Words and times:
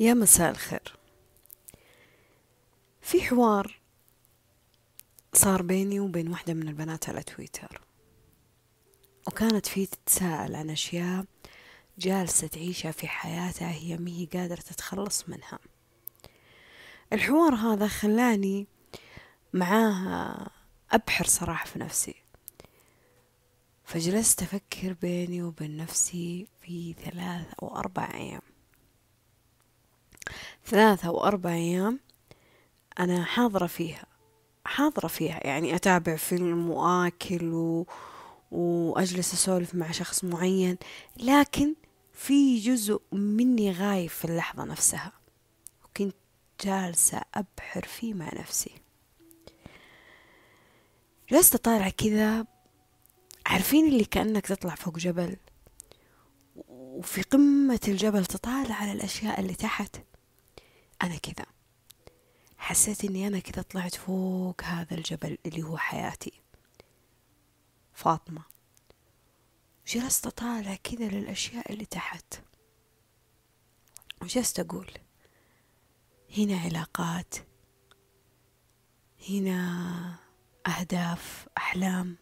يا 0.00 0.14
مساء 0.14 0.50
الخير. 0.50 0.96
في 3.00 3.22
حوار 3.22 3.80
صار 5.32 5.62
بيني 5.62 6.00
وبين 6.00 6.28
واحدة 6.28 6.54
من 6.54 6.68
البنات 6.68 7.08
على 7.08 7.22
تويتر 7.22 7.80
وكانت 9.26 9.66
في 9.66 9.86
تتساءل 9.86 10.54
عن 10.54 10.70
أشياء 10.70 11.24
جالسة 11.98 12.46
تعيشها 12.46 12.90
في 12.92 13.08
حياتها 13.08 13.70
هي 13.70 13.96
مي 13.96 14.28
قادرة 14.32 14.60
تتخلص 14.60 15.28
منها. 15.28 15.58
الحوار 17.12 17.54
هذا 17.54 17.88
خلاني 17.88 18.66
معاها 19.52 20.50
أبحر 20.90 21.24
صراحة 21.26 21.66
في 21.66 21.78
نفسي. 21.78 22.14
فجلست 23.84 24.42
أفكر 24.42 24.92
بيني 24.92 25.42
وبين 25.42 25.76
نفسي 25.76 26.46
في 26.60 26.92
ثلاث 26.92 27.46
أو 27.62 27.76
أربع 27.76 28.14
أيام. 28.14 28.57
ثلاثة 30.68 31.08
أو 31.08 31.24
أربع 31.24 31.50
أيام 31.50 32.00
أنا 32.98 33.24
حاضرة 33.24 33.66
فيها 33.66 34.08
حاضرة 34.68 35.08
فيها. 35.08 35.46
يعني 35.46 35.74
أتابع 35.74 36.16
فيلم 36.16 36.70
وآكل 36.70 37.54
و... 37.54 37.86
وأجلس 38.50 39.34
أسولف 39.34 39.74
مع 39.74 39.90
شخص 39.90 40.24
معين 40.24 40.76
لكن 41.16 41.74
في 42.12 42.58
جزء 42.58 43.02
مني 43.12 43.72
غايب 43.72 44.10
في 44.10 44.24
اللحظة 44.24 44.64
نفسها 44.64 45.12
وكنت 45.84 46.14
جالسة 46.64 47.20
أبحر 47.34 47.82
فيه 47.82 48.14
مع 48.14 48.30
نفسي. 48.34 48.70
جلست 51.30 51.54
أطالع 51.54 51.88
كذا 51.88 52.46
عارفين 53.46 53.88
اللي 53.88 54.04
كأنك 54.04 54.46
تطلع 54.46 54.74
فوق 54.74 54.98
جبل 54.98 55.36
وفي 56.56 57.22
قمة 57.22 57.80
الجبل 57.88 58.26
تطالع 58.26 58.74
على 58.74 58.92
الأشياء 58.92 59.40
اللي 59.40 59.54
تحت. 59.54 59.96
أنا 61.02 61.16
كذا. 61.16 61.46
حسيت 62.58 63.04
إني 63.04 63.26
أنا 63.26 63.38
كذا 63.38 63.62
طلعت 63.62 63.94
فوق 63.94 64.62
هذا 64.62 64.94
الجبل 64.94 65.38
اللي 65.46 65.62
هو 65.62 65.76
حياتي. 65.76 66.40
فاطمة. 67.92 68.42
جلست 69.86 70.26
أطالع 70.26 70.74
كذا 70.74 71.08
للأشياء 71.08 71.72
اللي 71.72 71.84
تحت. 71.84 72.34
وجلست 74.22 74.60
أقول 74.60 74.90
هنا 76.38 76.60
علاقات 76.60 77.34
هنا 79.28 80.18
أهداف 80.66 81.48
أحلام 81.56 82.16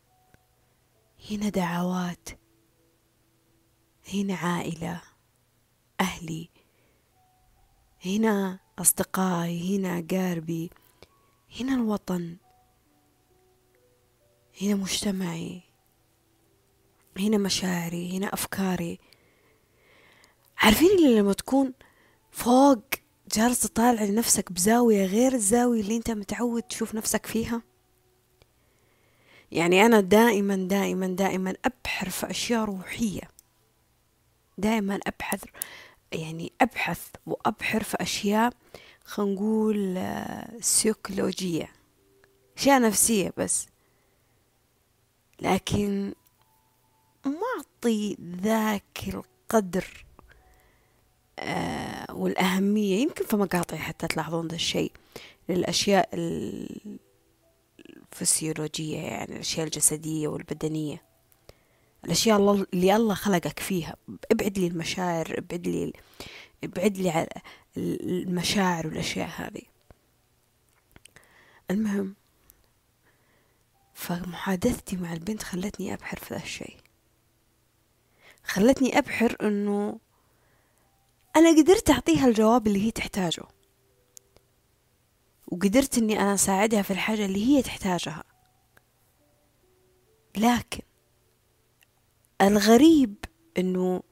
هنا 1.31 1.49
دعوات 1.49 2.29
هنا 4.15 4.35
عائلة 4.35 5.03
أهلي 6.01 6.51
هنا 8.05 8.59
أصدقائي 8.79 9.79
هنا 9.79 9.99
أقاربي 9.99 10.71
هنا 11.61 11.75
الوطن 11.75 12.37
هنا 14.63 14.75
مجتمعي 14.75 15.63
هنا 17.19 17.39
مشاعري 17.39 18.19
هنا 18.19 18.27
أفكاري. 18.35 18.99
عارفين 20.59 20.91
اللي 20.99 21.19
لما 21.21 21.33
تكون 21.33 21.73
فوق 22.31 22.85
جالس 23.35 23.61
تطالع 23.61 24.03
لنفسك 24.03 24.53
بزاوية 24.53 25.07
غير 25.07 25.33
الزاوية 25.33 25.81
اللي 25.81 25.97
أنت 25.97 26.11
متعود 26.11 26.63
تشوف 26.63 26.95
نفسك 26.95 27.27
فيها؟ 27.27 27.63
يعني 29.53 29.87
أنا 29.87 30.01
دائما 30.01 30.57
دائما 30.57 31.07
دائما 31.07 31.55
أبحر 31.65 32.09
في 32.11 32.31
أشياء 32.31 32.65
روحية. 32.65 33.31
دائما 34.59 35.01
أبحث 35.07 35.45
يعني 36.13 36.53
أبحث 36.61 37.09
وأبحر 37.27 37.83
في 37.83 37.97
أشياء 38.01 38.53
خلينا 39.05 39.35
نقول 39.35 39.97
آه، 39.99 40.61
سيكولوجية 40.61 41.73
أشياء 42.59 42.81
نفسية 42.83 43.33
بس. 43.37 43.67
لكن 45.41 46.13
ما 47.25 47.41
أعطي 47.59 48.17
ذاك 48.43 49.01
القدر 49.09 50.05
آه 51.39 52.15
والأهمية 52.15 53.03
يمكن 53.03 53.25
في 53.25 53.37
مقاطعي 53.37 53.79
حتى 53.79 54.07
تلاحظون 54.07 54.49
ذا 54.49 54.55
الشيء 54.55 54.93
للأشياء 55.49 56.09
الفسيولوجية 58.13 58.97
يعني 58.99 59.35
الأشياء 59.35 59.67
الجسدية 59.67 60.29
والبدنية. 60.29 61.03
الأشياء 62.05 62.67
اللي 62.73 62.97
الله 62.97 63.15
خلقك 63.15 63.59
فيها. 63.59 63.97
ابعد 64.31 64.59
لي 64.59 64.67
المشاعر 64.67 65.35
ابعد 65.39 65.69
لي 65.69 65.93
ابعد 66.65 66.99
لي 66.99 67.11
على 67.11 67.29
المشاعر 67.77 68.87
والأشياء 68.87 69.29
هذه. 69.37 69.63
المهم 71.71 72.15
فمحادثتي 73.95 74.97
مع 74.97 75.13
البنت 75.13 75.43
خلتني 75.43 75.95
أبحر 75.95 76.19
في 76.19 76.35
ذا 76.35 76.43
الشيء. 76.43 76.77
خلتني 78.45 78.99
أبحر 78.99 79.37
أنه 79.43 79.99
أنا 81.37 81.63
قدرت 81.63 81.91
أعطيها 81.91 82.27
الجواب 82.29 82.67
اللي 82.67 82.87
هي 82.87 82.91
تحتاجه. 82.91 83.45
وقدرت 85.49 85.99
أني 85.99 86.21
أنا 86.21 86.35
أساعدها 86.35 86.83
في 86.83 86.91
الحاجة 86.91 87.25
اللي 87.25 87.47
هي 87.47 87.63
تحتاجها. 87.63 88.25
لكن 90.37 90.86
الغريب 92.43 93.15
أنه 93.59 94.03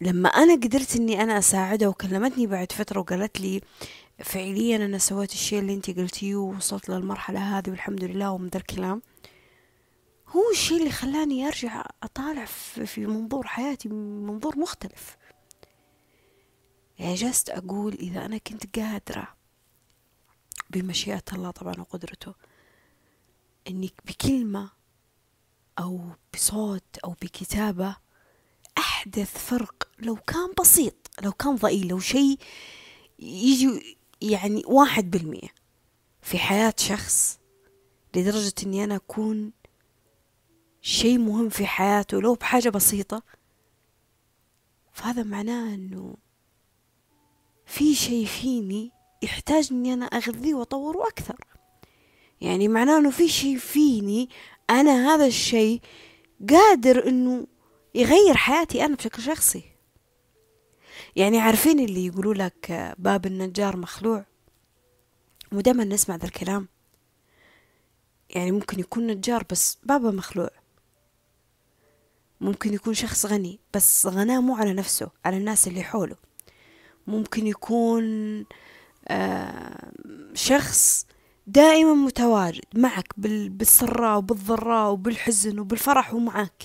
لما 0.00 0.28
أنا 0.28 0.54
قدرت 0.54 0.96
أني 0.96 1.22
أنا 1.22 1.38
أساعدها 1.38 1.88
وكلمتني 1.88 2.46
بعد 2.46 2.72
فترة 2.72 3.00
وقالت 3.00 3.40
لي 3.40 3.60
فعليا 4.18 4.76
أنا 4.76 4.98
سويت 4.98 5.32
الشيء 5.32 5.58
اللي 5.58 5.74
أنت 5.74 5.90
قلتيه 5.90 6.36
ووصلت 6.36 6.88
للمرحلة 6.88 7.58
هذه 7.58 7.70
والحمد 7.70 8.04
لله 8.04 8.30
ومن 8.30 8.48
ذا 8.48 8.58
الكلام. 8.58 9.02
هو 10.28 10.50
الشيء 10.52 10.78
اللي 10.78 10.90
خلاني 10.90 11.48
أرجع 11.48 11.84
أطالع 12.02 12.44
في 12.44 13.06
منظور 13.06 13.46
حياتي 13.46 13.88
منظور 13.88 14.58
مختلف. 14.58 15.16
يعني 16.98 17.14
جلست 17.14 17.50
أقول 17.50 17.92
إذا 17.92 18.24
أنا 18.24 18.38
كنت 18.38 18.78
قادرة 18.78 19.28
بمشيئة 20.70 21.22
الله 21.32 21.50
طبعا 21.50 21.74
وقدرته 21.78 22.34
إني 23.68 23.92
بكلمة 24.04 24.70
أو 25.78 26.00
بصوت 26.34 26.98
أو 27.04 27.14
بكتابة 27.22 27.96
أحدث 28.78 29.38
فرق 29.38 29.88
لو 29.98 30.16
كان 30.16 30.52
بسيط 30.60 30.94
لو 31.22 31.32
كان 31.32 31.56
ضئيل 31.56 31.88
لو 31.88 31.98
شيء 31.98 32.38
يجي 33.18 33.96
يعني 34.20 34.62
واحد 34.66 35.10
بالمية 35.10 35.48
في 36.22 36.38
حياة 36.38 36.74
شخص 36.78 37.38
لدرجة 38.16 38.52
إني 38.62 38.84
أنا 38.84 38.96
أكون 38.96 39.52
شيء 40.80 41.18
مهم 41.18 41.48
في 41.48 41.66
حياته 41.66 42.20
لو 42.20 42.34
بحاجة 42.34 42.68
بسيطة. 42.68 43.22
فهذا 44.92 45.22
معناه 45.22 45.74
إنه 45.74 46.16
في 47.66 47.94
شيء 47.94 48.26
فيني 48.26 48.92
يحتاج 49.22 49.68
إني 49.72 49.94
أنا 49.94 50.06
أغذيه 50.06 50.54
وأطوره 50.54 51.08
أكثر. 51.08 51.36
يعني 52.40 52.68
معناه 52.68 52.98
إنه 52.98 53.10
في 53.10 53.28
شيء 53.28 53.58
فيني 53.58 54.28
أنا 54.70 55.14
هذا 55.14 55.26
الشيء 55.26 55.80
قادر 56.50 57.08
إنه 57.08 57.46
يغير 57.94 58.34
حياتي 58.34 58.84
أنا 58.84 58.96
بشكل 58.96 59.22
شخصي. 59.22 59.64
يعني 61.16 61.40
عارفين 61.40 61.80
اللي 61.80 62.06
يقولوا 62.06 62.34
لك 62.34 62.94
باب 62.98 63.26
النجار 63.26 63.76
مخلوع؟ 63.76 64.24
ودائما 65.52 65.84
نسمع 65.84 66.16
ذا 66.16 66.24
الكلام. 66.24 66.68
يعني 68.30 68.52
ممكن 68.52 68.80
يكون 68.80 69.06
نجار 69.06 69.44
بس 69.50 69.78
بابه 69.82 70.10
مخلوع. 70.10 70.50
ممكن 72.40 72.74
يكون 72.74 72.94
شخص 72.94 73.26
غني 73.26 73.60
بس 73.74 74.06
غناه 74.06 74.40
مو 74.40 74.56
على 74.56 74.72
نفسه 74.72 75.10
على 75.24 75.36
الناس 75.36 75.68
اللي 75.68 75.82
حوله. 75.82 76.16
ممكن 77.06 77.46
يكون 77.46 78.04
آه 79.08 79.92
شخص 80.34 81.06
دائما 81.46 81.94
متواجد 81.94 82.64
معك 82.74 83.08
بالسراء 83.16 84.18
وبالضراء 84.18 84.90
وبالحزن 84.92 85.58
وبالفرح 85.58 86.10
هو 86.10 86.18
معك 86.18 86.64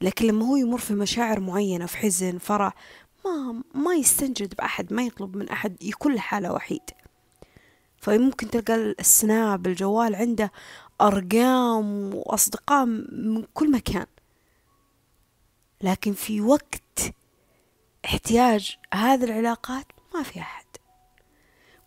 لكن 0.00 0.26
لما 0.26 0.46
هو 0.46 0.56
يمر 0.56 0.78
في 0.78 0.94
مشاعر 0.94 1.40
معينة 1.40 1.86
في 1.86 1.96
حزن 1.96 2.38
فرح 2.38 2.74
ما 3.24 3.62
ما 3.74 3.94
يستنجد 3.94 4.54
بأحد 4.54 4.92
ما 4.92 5.02
يطلب 5.02 5.36
من 5.36 5.48
أحد 5.48 5.82
يكون 5.82 6.20
حالة 6.20 6.52
وحيد. 6.52 6.82
فممكن 7.96 8.50
تلقى 8.50 8.74
السناب 8.74 9.66
الجوال 9.66 10.14
عنده 10.14 10.52
أرقام 11.00 12.14
وأصدقاء 12.14 12.84
من 12.84 13.44
كل 13.54 13.70
مكان. 13.70 14.06
لكن 15.82 16.12
في 16.12 16.40
وقت 16.40 17.14
احتياج 18.04 18.78
هذه 18.94 19.24
العلاقات 19.24 19.86
ما 20.14 20.22
في 20.22 20.40
أحد. 20.40 20.59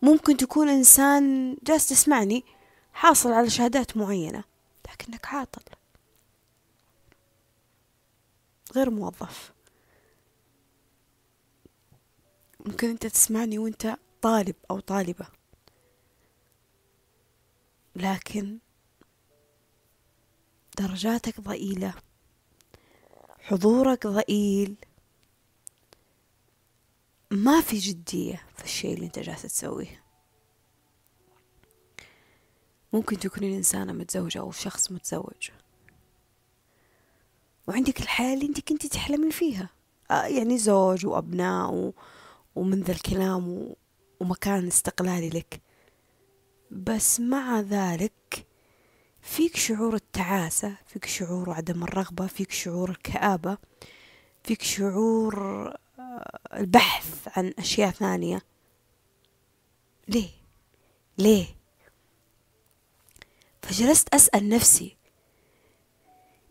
ممكن 0.04 0.36
تكون 0.36 0.68
إنسان 0.68 1.56
جالس 1.62 1.88
تسمعني 1.88 2.44
حاصل 2.92 3.32
على 3.32 3.50
شهادات 3.50 3.96
معينة 3.96 4.44
لكنك 4.90 5.26
عاطل. 5.26 5.62
غير 8.76 8.90
موظف. 8.90 9.52
ممكن 12.60 12.88
أنت 12.88 13.06
تسمعني 13.06 13.58
وأنت 13.58 13.96
طالب 14.22 14.54
أو 14.70 14.80
طالبة. 14.80 15.26
لكن 17.96 18.58
درجاتك 20.78 21.40
ضئيلة 21.40 21.94
حضورك 23.40 24.06
ضئيل. 24.06 24.76
ما 27.34 27.60
في 27.60 27.78
جدية 27.78 28.42
في 28.56 28.64
الشيء 28.64 28.94
اللي 28.94 29.06
انت 29.06 29.18
جالس 29.18 29.42
تسويه. 29.42 30.04
ممكن 32.92 33.18
تكونين 33.18 33.56
إنسانة 33.56 33.92
متزوجة 33.92 34.38
أو 34.38 34.52
شخص 34.52 34.92
متزوج. 34.92 35.50
وعندك 37.66 38.00
الحياة 38.00 38.34
اللي 38.34 38.46
انت 38.46 38.60
كنتي 38.60 38.88
تحلمين 38.88 39.30
فيها. 39.30 39.68
آه 40.10 40.24
يعني 40.24 40.58
زوج 40.58 41.06
وأبناء 41.06 41.74
و... 41.74 41.94
ومن 42.54 42.82
ذا 42.82 42.92
الكلام 42.92 43.48
و... 43.48 43.76
ومكان 44.20 44.66
استقلالي 44.66 45.30
لك. 45.30 45.60
بس 46.70 47.20
مع 47.20 47.60
ذلك 47.60 48.46
فيك 49.22 49.56
شعور 49.56 49.94
التعاسة 49.94 50.76
فيك 50.86 51.04
شعور 51.04 51.50
عدم 51.50 51.82
الرغبة 51.82 52.26
فيك 52.26 52.50
شعور 52.50 52.90
الكآبة 52.90 53.58
فيك 54.44 54.62
شعور 54.62 55.74
البحث 56.54 57.28
عن 57.38 57.54
أشياء 57.58 57.90
ثانية. 57.90 58.42
ليه؟ 60.08 60.30
ليه؟ 61.18 61.46
فجلست 63.62 64.14
أسأل 64.14 64.48
نفسي 64.48 64.96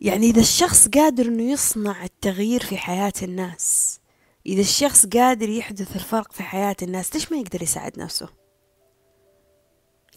يعني 0.01 0.25
إذا 0.29 0.41
الشخص 0.41 0.87
قادر 0.87 1.25
إنه 1.25 1.51
يصنع 1.51 2.03
التغيير 2.03 2.63
في 2.63 2.77
حياة 2.77 3.13
الناس 3.21 3.99
إذا 4.45 4.61
الشخص 4.61 5.05
قادر 5.05 5.49
يحدث 5.49 5.95
الفرق 5.95 6.31
في 6.31 6.43
حياة 6.43 6.75
الناس 6.81 7.13
ليش 7.13 7.31
ما 7.31 7.37
يقدر 7.37 7.61
يساعد 7.61 7.99
نفسه؟ 7.99 8.29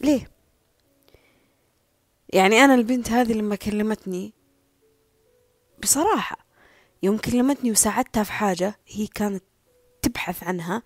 ليه؟ 0.00 0.30
يعني 2.28 2.64
أنا 2.64 2.74
البنت 2.74 3.10
هذه 3.10 3.32
لما 3.32 3.56
كلمتني 3.56 4.32
بصراحة 5.82 6.45
يوم 7.02 7.18
كلمتني 7.18 7.70
وساعدتها 7.70 8.22
في 8.22 8.32
حاجة 8.32 8.78
هي 8.86 9.06
كانت 9.06 9.42
تبحث 10.02 10.42
عنها. 10.42 10.82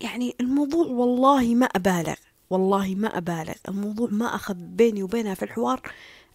يعني 0.00 0.36
الموضوع 0.40 0.86
والله 0.86 1.54
ما 1.54 1.66
أبالغ 1.66 2.16
والله 2.50 2.94
ما 2.94 3.18
أبالغ. 3.18 3.54
الموضوع 3.68 4.08
ما 4.10 4.34
أخذ 4.34 4.54
بيني 4.54 5.02
وبينها 5.02 5.34
في 5.34 5.42
الحوار 5.42 5.80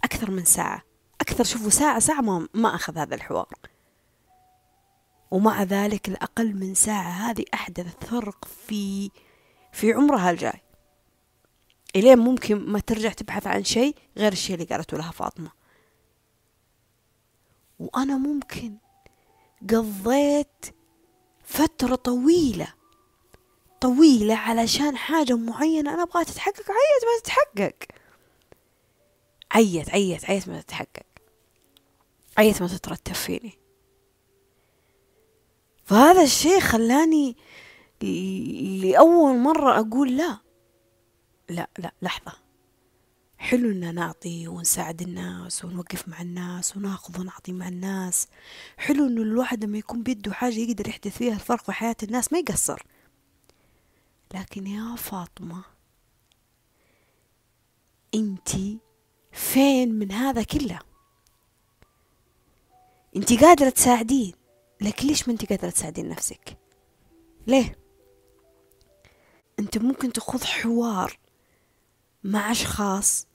أكثر 0.03 0.31
من 0.31 0.45
ساعة. 0.45 0.81
أكثر 1.21 1.43
شوفوا 1.43 1.69
ساعة 1.69 1.99
ساعة 1.99 2.21
ما, 2.21 2.47
ما 2.53 2.75
أخذ 2.75 2.97
هذا 2.97 3.15
الحوار. 3.15 3.53
ومع 5.31 5.63
ذلك 5.63 6.09
الأقل 6.09 6.53
من 6.53 6.73
ساعة 6.73 7.09
هذه 7.09 7.45
أحدثت 7.53 8.03
فرق 8.03 8.45
في 8.67 9.11
في 9.71 9.93
عمرها 9.93 10.31
الجاي. 10.31 10.61
إلين 11.95 12.19
ممكن 12.19 12.55
ما 12.55 12.79
ترجع 12.79 13.09
تبحث 13.09 13.47
عن 13.47 13.63
شيء 13.63 13.95
غير 14.17 14.31
الشيء 14.31 14.55
اللي 14.55 14.65
قالته 14.65 14.97
لها 14.97 15.11
فاطمة. 15.11 15.62
وأنا 17.83 18.17
ممكن 18.17 18.77
قضيت 19.69 20.75
فترة 21.43 21.95
طويلة 21.95 22.73
طويلة 23.81 24.35
علشان 24.35 24.97
حاجة 24.97 25.33
معينة 25.33 25.93
أنا 25.93 26.03
أبغاها 26.03 26.23
تتحقق. 26.23 26.59
عيت 26.59 27.03
ما 27.03 27.21
تتحقق. 27.23 27.75
عيت 29.51 29.89
عيت 29.89 30.25
عيت 30.25 30.49
ما 30.49 30.61
تتحقق. 30.61 31.05
عيت 32.37 32.61
ما 32.61 32.67
تترتب 32.67 33.13
فيني. 33.13 33.59
فهذا 35.85 36.23
الشيء 36.23 36.59
خلاني 36.59 37.37
لأول 38.81 39.37
مرة 39.37 39.79
أقول 39.79 40.17
لا. 40.17 40.37
لا 41.49 41.69
لا 41.77 41.93
لحظة. 42.01 42.42
حلو 43.43 43.71
إن 43.71 43.95
نعطي 43.95 44.47
ونساعد 44.47 45.01
الناس 45.01 45.65
ونوقف 45.65 46.07
مع 46.07 46.21
الناس 46.21 46.77
وناخذ 46.77 47.19
ونعطي 47.19 47.51
مع 47.51 47.67
الناس. 47.67 48.27
حلو 48.77 49.07
إنه 49.07 49.21
الواحد 49.21 49.63
لما 49.63 49.77
يكون 49.77 50.03
بيده 50.03 50.33
حاجة 50.33 50.53
يقدر 50.53 50.87
يحدث 50.87 51.17
فيها 51.17 51.33
الفرق 51.33 51.63
في 51.63 51.71
حياة 51.71 51.95
الناس 52.03 52.33
ما 52.33 52.39
يقصر. 52.39 52.83
لكن 54.33 54.67
يا 54.67 54.95
فاطمة 54.95 55.63
انتي 58.15 58.79
فين 59.31 59.99
من 59.99 60.11
هذا 60.11 60.43
كله؟ 60.43 60.79
انتي 63.15 63.37
قادرة 63.37 63.69
تساعدين 63.69 64.33
لكن 64.81 65.07
ليش 65.07 65.27
ما 65.27 65.33
انتي 65.33 65.45
قادرة 65.45 65.69
تساعدين 65.69 66.09
نفسك؟ 66.09 66.57
ليه؟ 67.47 67.77
أنت 69.59 69.77
ممكن 69.77 70.13
تخوض 70.13 70.43
حوار 70.43 71.19
مع 72.23 72.51
أشخاص 72.51 73.27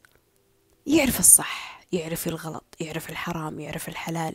يعرف 0.88 1.20
الصح 1.20 1.80
يعرف 1.92 2.28
الغلط 2.28 2.64
يعرف 2.80 3.10
الحرام 3.10 3.60
يعرف 3.60 3.88
الحلال 3.88 4.34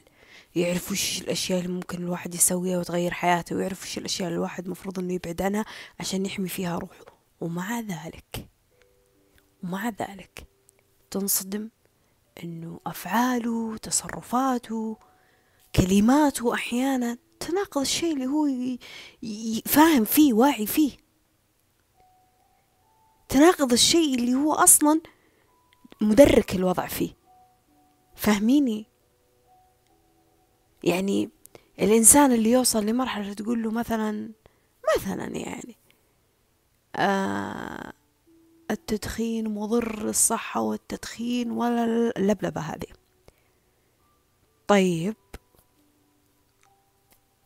يعرف 0.55 0.91
وش 0.91 1.21
الأشياء 1.21 1.59
اللي 1.59 1.71
ممكن 1.73 2.03
الواحد 2.03 2.35
يسويها 2.35 2.79
وتغير 2.79 3.13
حياته 3.13 3.55
ويعرف 3.55 3.83
وش 3.83 3.97
الأشياء 3.97 4.27
اللي 4.27 4.37
الواحد 4.37 4.67
مفروض 4.67 4.99
إنه 4.99 5.13
يبعد 5.13 5.41
عنها 5.41 5.65
عشان 5.99 6.25
يحمي 6.25 6.49
فيها 6.49 6.77
روحه. 6.77 7.05
ومع 7.41 7.79
ذلك 7.79 8.47
ومع 9.63 9.89
ذلك 9.89 10.47
تنصدم 11.11 11.69
إنه 12.43 12.79
أفعاله 12.87 13.77
تصرفاته 13.77 14.97
كلماته 15.75 16.53
أحيانا 16.53 17.17
تناقض 17.39 17.81
الشيء 17.81 18.13
اللي 18.13 18.25
هو 18.25 18.47
فاهم 19.65 20.05
فيه 20.05 20.33
واعي 20.33 20.65
فيه. 20.65 20.91
تناقض 23.29 23.71
الشيء 23.71 24.15
اللي 24.15 24.33
هو 24.33 24.53
أصلا 24.53 25.01
مدرك 26.01 26.55
الوضع 26.55 26.87
فيه. 26.87 27.13
فاهميني؟ 28.15 28.85
يعني 30.83 31.29
الإنسان 31.79 32.31
اللي 32.31 32.51
يوصل 32.51 32.85
لمرحلة 32.85 33.33
تقول 33.33 33.63
له 33.63 33.71
مثلا 33.71 34.31
مثلا 34.95 35.27
يعني 35.37 35.75
آه 36.95 37.93
التدخين 38.71 39.53
مضر 39.53 40.03
للصحة 40.03 40.61
والتدخين 40.61 41.51
ولا 41.51 42.13
اللبلبة 42.17 42.61
هذه. 42.61 42.87
طيب 44.67 45.15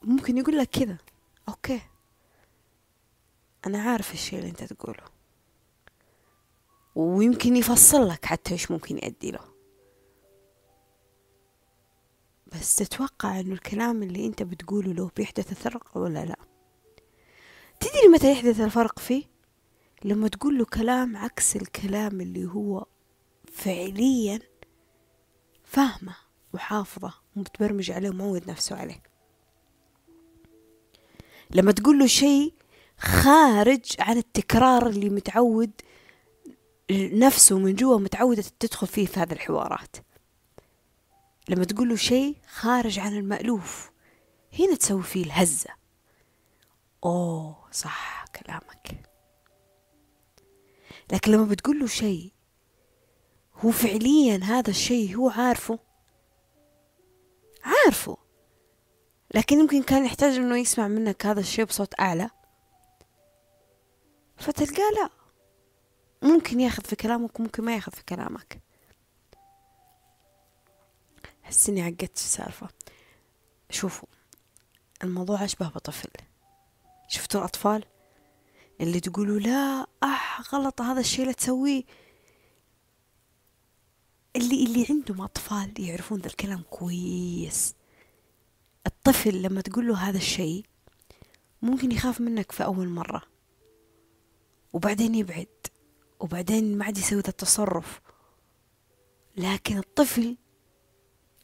ممكن 0.03 0.37
يقول 0.37 0.57
لك 0.57 0.69
كذا. 0.69 0.97
أوكي. 1.49 1.81
أنا 3.67 3.81
عارف 3.81 4.13
الشيء 4.13 4.39
اللي 4.39 4.49
أنت 4.49 4.63
تقوله. 4.63 5.16
ويمكن 6.97 7.55
يفصل 7.55 8.09
لك 8.09 8.25
حتى 8.25 8.53
إيش 8.53 8.71
ممكن 8.71 8.95
يؤدي 8.95 9.31
له. 9.31 9.39
بس 12.47 12.75
تتوقع 12.75 13.39
إنه 13.39 13.53
الكلام 13.53 14.03
اللي 14.03 14.25
أنت 14.25 14.43
بتقوله 14.43 14.93
له 14.93 15.11
بيحدث 15.15 15.51
الفرق 15.51 15.97
ولا 15.97 16.25
لا؟ 16.25 16.35
تدري 17.79 18.07
متى 18.13 18.31
يحدث 18.31 18.59
الفرق 18.59 18.99
فيه؟ 18.99 19.23
لما 20.03 20.27
تقول 20.27 20.57
له 20.57 20.65
كلام 20.65 21.17
عكس 21.17 21.55
الكلام 21.55 22.21
اللي 22.21 22.45
هو 22.45 22.85
فعليا 23.51 24.39
فاهمة 25.63 26.15
وحافظة 26.53 27.13
ومتبرمج 27.35 27.91
عليه 27.91 28.09
ومعود 28.09 28.49
نفسه 28.49 28.75
عليه. 28.75 29.03
لما 31.51 31.71
تقول 31.71 31.99
له 31.99 32.05
شيء 32.05 32.53
خارج 32.97 33.95
عن 33.99 34.17
التكرار 34.17 34.87
اللي 34.87 35.09
متعود 35.09 35.71
نفسه 36.91 37.59
من 37.59 37.75
جوا 37.75 37.97
متعودة 37.97 38.43
تدخل 38.59 38.87
فيه 38.87 39.05
في 39.05 39.19
هذه 39.19 39.31
الحوارات. 39.31 39.95
لما 41.49 41.65
تقول 41.65 41.89
له 41.89 41.95
شيء 41.95 42.35
خارج 42.47 42.99
عن 42.99 43.13
المألوف 43.17 43.91
هنا 44.59 44.75
تسوي 44.75 45.03
فيه 45.03 45.23
الهزة. 45.23 45.69
أوه 47.03 47.67
صح 47.71 48.25
كلامك. 48.35 49.03
لكن 51.11 51.31
لما 51.31 51.45
بتقول 51.45 51.79
له 51.79 51.87
شيء 51.87 52.31
هو 53.55 53.71
فعليا 53.71 54.39
هذا 54.43 54.69
الشيء 54.69 55.15
هو 55.15 55.29
عارفه. 55.29 55.79
عارفه. 57.63 58.17
لكن 59.35 59.59
يمكن 59.59 59.83
كان 59.83 60.05
يحتاج 60.05 60.35
إنه 60.35 60.57
يسمع 60.57 60.87
منك 60.87 61.25
هذا 61.25 61.39
الشيء 61.39 61.65
بصوت 61.65 61.99
أعلى. 61.99 62.29
فتلقاه 64.37 64.91
لا. 64.91 65.16
ممكن 66.21 66.59
ياخذ 66.59 66.83
في 66.83 66.95
كلامك 66.95 67.39
وممكن 67.39 67.63
ما 67.63 67.75
ياخذ 67.75 67.91
في 67.91 68.03
كلامك. 68.03 68.61
أحس 71.45 71.69
إني 71.69 71.81
عقدت 71.81 72.15
السالفة 72.15 72.67
شوفوا 73.69 74.09
الموضوع 75.03 75.43
أشبه 75.45 75.67
بطفل. 75.67 76.09
شفتوا 77.07 77.39
الأطفال؟ 77.39 77.85
اللي 78.81 78.99
تقولوا 78.99 79.39
لا 79.39 79.87
أح 80.03 80.53
غلط 80.55 80.81
هذا 80.81 80.99
الشيء 80.99 81.25
لا 81.25 81.31
تسويه. 81.31 81.83
اللي 84.35 84.63
اللي 84.63 84.85
عندهم 84.89 85.21
أطفال 85.21 85.73
يعرفون 85.79 86.19
ذا 86.19 86.27
الكلام 86.27 86.63
كويس. 86.69 87.75
الطفل 88.87 89.41
لما 89.41 89.61
تقول 89.61 89.87
له 89.87 89.97
هذا 89.97 90.17
الشيء 90.17 90.65
ممكن 91.61 91.91
يخاف 91.91 92.21
منك 92.21 92.51
في 92.51 92.63
أول 92.63 92.89
مرة. 92.89 93.21
وبعدين 94.73 95.15
يبعد. 95.15 95.47
وبعدين 96.19 96.77
ما 96.77 96.85
عاد 96.85 96.97
يسوي 96.97 97.21
ذا 97.21 97.29
التصرف. 97.29 98.01
لكن 99.37 99.77
الطفل 99.77 100.37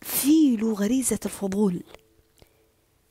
في 0.01 0.56
له 0.56 0.74
غريزة 0.74 1.20
الفضول. 1.25 1.84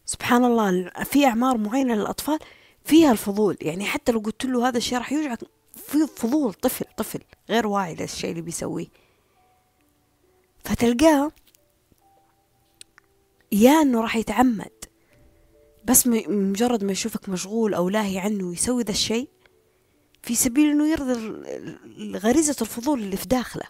سبحان 0.04 0.44
الله 0.44 0.90
في 1.04 1.26
أعمار 1.26 1.58
معينة 1.58 1.94
للأطفال 1.94 2.38
فيها 2.84 3.12
الفضول. 3.12 3.56
يعني 3.60 3.84
حتى 3.84 4.12
لو 4.12 4.18
قلت 4.18 4.44
له 4.44 4.68
هذا 4.68 4.78
الشيء 4.78 4.98
راح 4.98 5.12
يوجعك 5.12 5.38
في 5.74 6.06
فضول 6.06 6.54
طفل 6.54 6.84
طفل 6.96 7.20
غير 7.50 7.66
واعي 7.66 7.94
للشيء 7.94 8.30
اللي 8.30 8.42
بيسويه. 8.42 8.86
فتلقاه 10.64 11.32
يا 13.52 13.82
إنه 13.82 14.00
راح 14.00 14.16
يتعمد. 14.16 14.72
بس 15.84 16.06
مجرد 16.06 16.84
ما 16.84 16.92
يشوفك 16.92 17.28
مشغول 17.28 17.74
أو 17.74 17.88
لاهي 17.88 18.18
عنه 18.18 18.44
ويسوي 18.44 18.82
ذا 18.82 18.90
الشيء 18.90 19.28
في 20.22 20.34
سبيل 20.34 20.70
إنه 20.70 20.88
يرضي 20.88 22.18
غريزة 22.18 22.56
الفضول 22.60 23.00
اللي 23.00 23.16
في 23.16 23.28
داخله. 23.28 23.64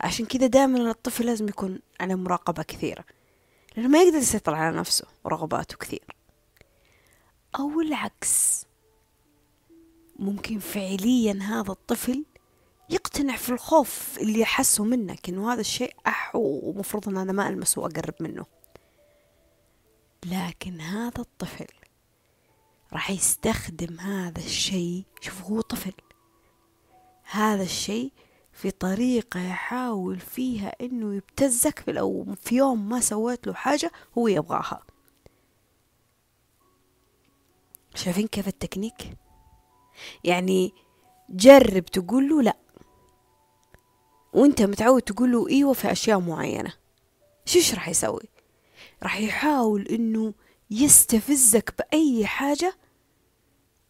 عشان 0.00 0.26
كذا 0.26 0.46
دائما 0.46 0.90
الطفل 0.90 1.26
لازم 1.26 1.48
يكون 1.48 1.80
على 2.00 2.16
مراقبة 2.16 2.62
كثيرة. 2.62 3.04
لأنه 3.76 3.88
ما 3.88 4.02
يقدر 4.02 4.18
يسيطر 4.18 4.54
على 4.54 4.76
نفسه 4.76 5.06
ورغباته 5.24 5.76
كثير. 5.76 6.16
أو 7.58 7.80
العكس. 7.80 8.64
ممكن 10.18 10.58
فعليا 10.58 11.38
هذا 11.42 11.72
الطفل 11.72 12.24
يقتنع 12.90 13.36
في 13.36 13.50
الخوف 13.50 14.18
اللي 14.18 14.40
يحسه 14.40 14.84
منك 14.84 15.28
إنه 15.28 15.52
هذا 15.52 15.60
الشيء 15.60 15.94
أح 16.06 16.32
ومفروض 16.34 17.08
إن 17.08 17.16
أنا 17.16 17.32
ما 17.32 17.48
المسه 17.48 17.82
وأقرب 17.82 18.14
منه. 18.20 18.46
لكن 20.26 20.80
هذا 20.80 21.20
الطفل 21.20 21.66
راح 22.92 23.10
يستخدم 23.10 24.00
هذا 24.00 24.38
الشيء. 24.38 25.04
شوف 25.20 25.42
هو 25.42 25.60
طفل. 25.60 25.92
هذا 27.24 27.62
الشيء 27.62 28.12
في 28.52 28.70
طريقة 28.70 29.40
يحاول 29.40 30.20
فيها 30.20 30.72
إنه 30.80 31.14
يبتزك 31.14 31.84
لو 31.88 32.34
في 32.40 32.56
يوم 32.56 32.88
ما 32.88 33.00
سويت 33.00 33.46
له 33.46 33.54
حاجة 33.54 33.92
هو 34.18 34.28
يبغاها. 34.28 34.82
شايفين 37.94 38.26
كيف 38.26 38.48
التكنيك؟ 38.48 39.16
يعني 40.24 40.72
جرب 41.30 41.84
تقول 41.84 42.28
له 42.28 42.42
لا. 42.42 42.56
وأنت 44.32 44.62
متعود 44.62 45.02
تقول 45.02 45.32
له 45.32 45.48
إيوه 45.48 45.72
في 45.72 45.92
أشياء 45.92 46.20
معينة. 46.20 46.72
شو 47.44 47.74
راح 47.74 47.88
يسوي؟ 47.88 48.28
راح 49.02 49.20
يحاول 49.20 49.82
إنه 49.82 50.34
يستفزك 50.70 51.74
بأي 51.78 52.26
حاجة 52.26 52.81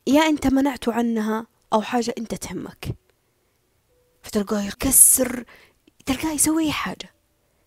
يا 0.06 0.20
أنت 0.20 0.46
منعته 0.46 0.92
عنها 0.92 1.46
أو 1.72 1.82
حاجة 1.82 2.14
أنت 2.18 2.34
تهمك. 2.34 2.96
فتلقاه 4.22 4.62
يكسر 4.62 5.44
تلقاه 6.06 6.32
يسوي 6.32 6.64
أي 6.64 6.72
حاجة. 6.72 7.14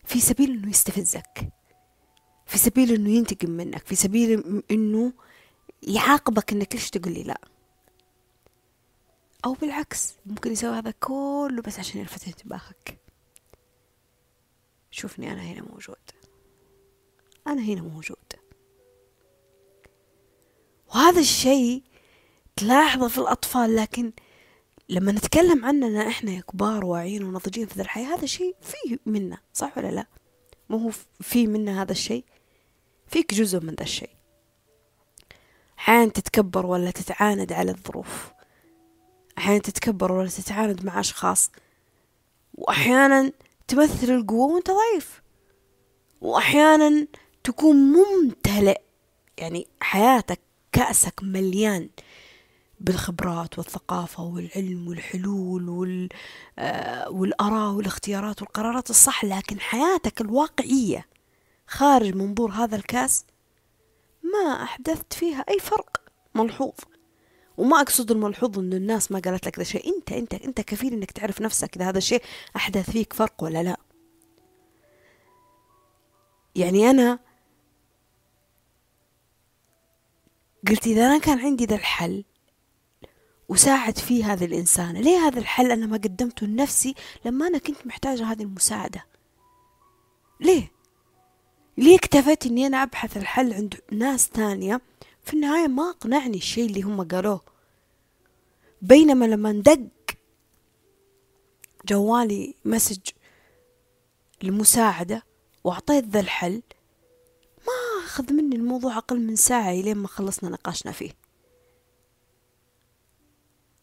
في 0.06 0.20
سبيل 0.20 0.51
إنه 0.51 0.70
يستفزك. 0.70 1.50
في 2.46 2.58
سبيل 2.58 2.94
إنه 2.94 3.10
ينتقم 3.10 3.50
منك. 3.50 3.86
في 3.86 3.96
سبيل 3.96 4.63
إنه 4.72 5.13
يعاقبك 5.84 6.51
إنك 6.54 6.75
ليش 6.75 6.89
تقول 6.89 7.13
لي 7.13 7.24
لا. 7.24 7.42
أو 9.46 9.54
بالعكس 9.54 10.13
ممكن 10.25 10.51
يسوي 10.51 10.77
هذا 10.77 10.92
كله 10.92 11.62
بس 11.62 11.80
عشان 11.80 12.01
يلفت 12.01 12.27
انتباهك. 12.27 13.00
شوفني 14.92 15.32
أنا 15.32 15.42
هنا 15.42 15.62
موجود. 15.62 15.96
أنا 17.48 17.62
هنا 17.62 17.82
موجود. 17.82 18.34
وهذا 20.88 21.20
الشيء 21.20 21.84
تلاحظه 22.55 23.07
في 23.07 23.17
الأطفال 23.17 23.75
لكن 23.75 24.12
لما 24.89 25.12
نتكلم 25.12 25.65
عننا 25.65 26.07
إحنا 26.07 26.31
يا 26.31 26.41
كبار 26.41 26.85
واعيين 26.85 27.24
وناضجين 27.24 27.67
في 27.67 27.75
ذا 27.75 27.81
الحياة 27.81 28.15
هذا 28.15 28.25
شيء 28.25 28.55
فيه 28.62 29.00
منا 29.05 29.38
صح 29.53 29.77
ولا 29.77 29.88
لا؟ 29.88 30.07
مو 30.69 30.77
هو 30.77 30.91
في 31.21 31.47
منا 31.47 31.81
هذا 31.81 31.91
الشيء؟ 31.91 32.25
فيك 33.07 33.33
جزء 33.33 33.59
من 33.59 33.74
ذا 33.74 33.83
الشيء. 33.83 34.09
أحيانا 35.79 36.12
تتكبر 36.12 36.65
ولا 36.65 36.91
تتعاند 36.91 37.53
على 37.53 37.71
الظروف. 37.71 38.31
أحيانا 39.38 39.59
تتكبر 39.59 40.12
ولا 40.12 40.29
تتعاند 40.29 40.85
مع 40.85 41.00
أشخاص. 41.00 41.51
وأحيانا 42.53 43.31
تمثل 43.67 44.12
القوة 44.12 44.53
وأنت 44.53 44.71
ضعيف. 44.71 45.21
وأحيانا 46.21 47.07
تكون 47.43 47.75
ممتلئ. 47.75 48.81
يعني 49.38 49.67
حياتك 49.81 50.39
كأسك 50.71 51.24
مليان. 51.24 51.89
بالخبرات 52.86 53.58
والثقافة 53.58 54.24
والعلم 54.24 54.88
والحلول 54.88 55.70
وال 55.70 56.10
آه، 56.60 57.10
والآراء 57.10 57.74
والاختيارات 57.74 58.42
والقرارات 58.42 58.89
الصح 58.89 59.25
لكن 59.25 59.60
حياتك 59.60 60.22
الواقعية 60.22 61.06
خارج 61.68 62.15
منظور 62.15 62.51
هذا 62.51 62.75
الكاس 62.75 63.25
ما 64.24 64.63
أحدثت 64.63 65.13
فيها 65.13 65.46
أي 65.50 65.60
فرق 65.60 66.01
ملحوظ. 66.36 66.74
وما 67.58 67.82
أقصد 67.82 68.12
الملحوظ 68.12 68.60
إنه 68.60 68.75
الناس 68.75 69.12
ما 69.12 69.20
قالت 69.20 69.48
لك 69.48 69.58
ذا 69.58 69.63
شيء. 69.63 69.98
أنت 69.98 70.12
أنت 70.12 70.34
أنت 70.34 70.62
كفيل 70.62 70.94
إنك 70.94 71.12
تعرف 71.12 71.42
نفسك 71.42 71.75
إذا 71.75 71.89
هذا 71.89 71.98
الشيء 71.98 72.22
أحدث 72.56 72.89
فيك 72.89 73.13
فرق 73.13 73.44
ولا 73.44 73.63
لا. 73.63 73.77
يعني 76.56 76.89
أنا 76.89 77.20
قلت 80.68 80.88
إذا 80.88 81.06
أنا 81.06 81.18
كان 81.18 81.39
عندي 81.39 81.65
ذا 81.65 81.75
الحل 81.75 82.24
وساعد 83.49 83.97
فيه 83.97 84.33
هذا 84.33 84.45
الإنسان. 84.45 84.97
ليه 84.97 85.17
هذا 85.17 85.39
الحل؟ 85.39 85.71
أنا 85.71 85.85
ما 85.85 85.97
قدمته 85.97 86.47
لنفسي 86.47 86.95
لما 87.25 87.47
أنا 87.47 87.57
كنت 87.57 87.87
محتاجة 87.87 88.23
هذه 88.31 88.43
المساعدة. 88.43 89.05
ليه؟ 90.39 90.71
ليه 91.77 91.95
اكتفيت 91.95 92.45
إني 92.45 92.67
أنا 92.67 92.83
أبحث 92.83 93.17
الحل 93.17 93.53
عند 93.53 93.75
ناس 93.91 94.29
ثانية؟ 94.33 94.81
في 95.23 95.33
النهاية 95.33 95.67
ما 95.67 95.89
أقنعني 95.89 96.37
الشيء 96.37 96.65
اللي 96.65 96.81
هم 96.81 97.07
قالوه. 97.07 97.41
بينما 98.81 99.25
لما 99.25 99.51
ندق 99.51 99.87
جوالي 101.85 102.55
مسج 102.65 102.99
المساعدة 104.43 105.23
وأعطيت 105.63 106.05
ذا 106.05 106.19
الحل 106.19 106.61
ما 107.67 108.05
أخذ 108.05 108.33
مني 108.33 108.55
الموضوع 108.55 108.97
أقل 108.97 109.19
من 109.19 109.35
ساعة 109.35 109.71
لين 109.71 109.97
ما 109.97 110.07
خلصنا 110.07 110.49
نقاشنا 110.49 110.91
فيه. 110.91 111.11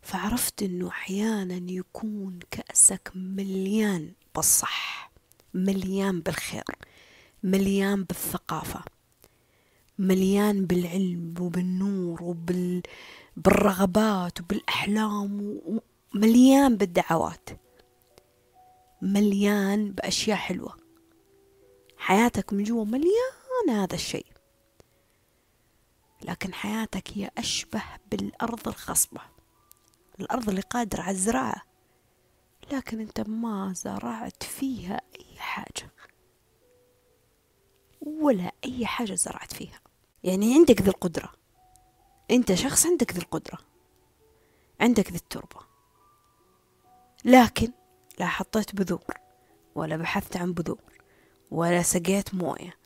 فعرفت 0.03 0.63
إنه 0.63 0.89
أحيانا 0.89 1.73
يكون 1.73 2.39
كأسك 2.51 3.13
مليان 3.15 4.13
بالصح 4.35 5.11
مليان 5.55 6.21
بالخير 6.21 6.65
مليان 7.43 8.05
بالثقافة 8.05 8.85
مليان 9.99 10.67
بالعلم 10.67 11.35
وبالنور 11.41 12.23
وبال 12.23 12.83
بالرغبات 13.37 14.41
وبالأحلام 14.41 15.61
ومليان 16.15 16.77
بالدعوات 16.77 17.49
مليان 19.03 19.93
بأشياء 19.93 20.37
حلوة. 20.37 20.77
حياتك 21.97 22.53
من 22.53 22.65
جوا 22.65 22.85
مليانة 22.85 23.85
هذا 23.85 23.95
الشيء. 23.95 24.27
لكن 26.23 26.55
حياتك 26.55 27.09
هي 27.15 27.31
أشبه 27.39 27.83
بالأرض 28.11 28.69
الخصبة. 28.69 29.21
الأرض 30.23 30.49
اللي 30.49 30.61
قادرة 30.61 31.03
على 31.03 31.11
الزراعة. 31.11 31.63
لكن 32.73 33.01
أنت 33.01 33.21
ما 33.21 33.73
زرعت 33.77 34.43
فيها 34.43 35.01
أي 35.21 35.39
حاجة. 35.39 35.91
ولا 38.01 38.53
أي 38.65 38.87
حاجة 38.87 39.15
زرعت 39.15 39.53
فيها. 39.53 39.81
يعني 40.25 40.55
عندك 40.55 40.83
ذي 40.83 40.89
القدرة. 40.89 41.33
أنت 42.31 42.55
شخص 42.55 42.87
عندك 42.87 43.13
ذي 43.13 43.21
القدرة. 43.21 43.59
عندك 44.81 45.11
ذي 45.11 45.17
التربة. 45.17 45.61
لكن 47.25 47.73
لا 48.19 48.27
حطيت 48.27 48.75
بذور. 48.75 49.15
ولا 49.75 49.97
بحثت 49.97 50.37
عن 50.37 50.53
بذور. 50.53 51.03
ولا 51.51 51.83
سقيت 51.83 52.35
موية. 52.35 52.77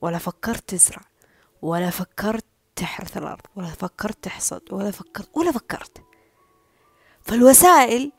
ولا 0.00 0.18
فكرت 0.18 0.68
تزرع. 0.68 1.02
ولا 1.62 1.90
فكرت 1.90 2.44
تحرث 2.76 3.16
الأرض. 3.16 3.46
ولا 3.56 3.66
فكرت 3.66 4.24
تحصد. 4.24 4.72
ولا 4.72 4.90
فكرت. 4.90 5.36
ولا 5.36 5.52
فكرت. 5.52 6.05
فالوسائل 7.26 8.12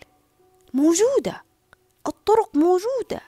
موجودة 0.73 1.43
الطرق 2.07 2.55
موجودة. 2.55 3.21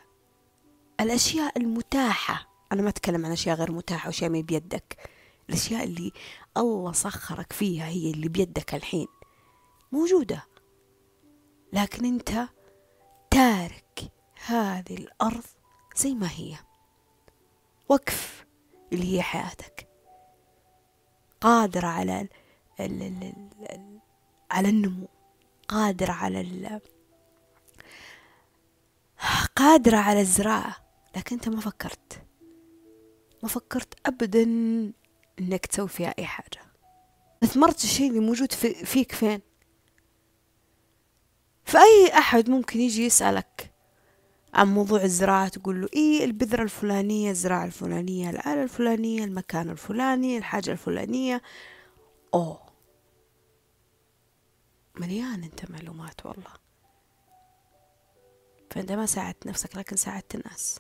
الأشياء 1.02 1.58
المتاحة 1.58 2.50
أنا 2.72 2.82
ما 2.82 2.90
أتكلم 2.90 3.26
عن 3.26 3.32
أشياء 3.32 3.56
غير 3.56 3.72
متاحة 3.72 4.08
وأشياء 4.08 4.30
ما 4.30 4.42
بيدك. 4.42 5.10
الأشياء 5.50 5.84
اللي 5.84 6.12
الله 6.58 6.92
سخرك 6.92 7.54
فيها 7.54 7.86
هي 7.88 8.12
اللي 8.12 8.30
بيدك 8.30 8.76
الحين. 8.76 9.08
موجودة. 9.92 10.46
لكن 11.74 12.06
أنت 12.06 12.48
تارك 13.32 14.12
هذه 14.46 14.94
الأرض 14.98 15.44
زي 15.96 16.14
ما 16.14 16.30
هي. 16.32 16.56
وقف 17.90 18.46
اللي 18.94 19.16
هي 19.18 19.22
حياتك. 19.22 19.88
قادرة 21.42 21.88
على 21.88 22.22
ال 22.22 22.30
ال 22.80 23.02
ال 23.02 23.70
ال 23.72 24.00
على 24.52 24.70
النمو. 24.70 25.08
قادرة 25.70 26.12
على 26.12 26.42
ال 26.42 26.82
قادرة 29.56 29.98
على 29.98 30.22
الزراعة 30.22 30.76
لكن 31.16 31.36
أنت 31.36 31.50
ما 31.50 31.62
فكرت. 31.62 32.22
ما 33.44 33.50
فكرت 33.50 33.94
أبدا 34.06 34.44
إنك 35.40 35.66
تسوي 35.66 35.88
فيها 35.88 36.14
أي 36.20 36.26
حاجة. 36.26 36.62
أثمرت 37.44 37.84
الشيء 37.84 38.10
اللي 38.10 38.20
موجود 38.20 38.52
في 38.52 38.74
فيك 38.74 39.12
فين؟ 39.12 39.42
فأي 41.66 42.12
أحد 42.18 42.50
ممكن 42.50 42.80
يجي 42.80 43.06
يسألك 43.06 43.72
عن 44.54 44.74
موضوع 44.74 45.04
الزراعة 45.04 45.48
تقول 45.48 45.82
له 45.82 45.88
إيه 45.94 46.26
البذرة 46.26 46.64
الفلانية 46.64 47.32
الزراعة 47.32 47.66
الفلانية 47.66 48.30
الآلة 48.30 48.64
الفلانية 48.64 49.24
المكان 49.24 49.70
الفلاني 49.70 50.38
الحاجة 50.38 50.72
الفلانية. 50.72 51.42
أوه. 52.34 52.69
مليان 55.00 55.44
أنت 55.44 55.72
معلومات 55.72 56.26
والله. 56.26 56.54
فأنت 58.72 58.92
ما 58.92 59.06
ساعدت 59.06 59.48
نفسك 59.48 59.78
لكن 59.78 59.96
ساعدت 59.96 60.36
الناس. 60.36 60.80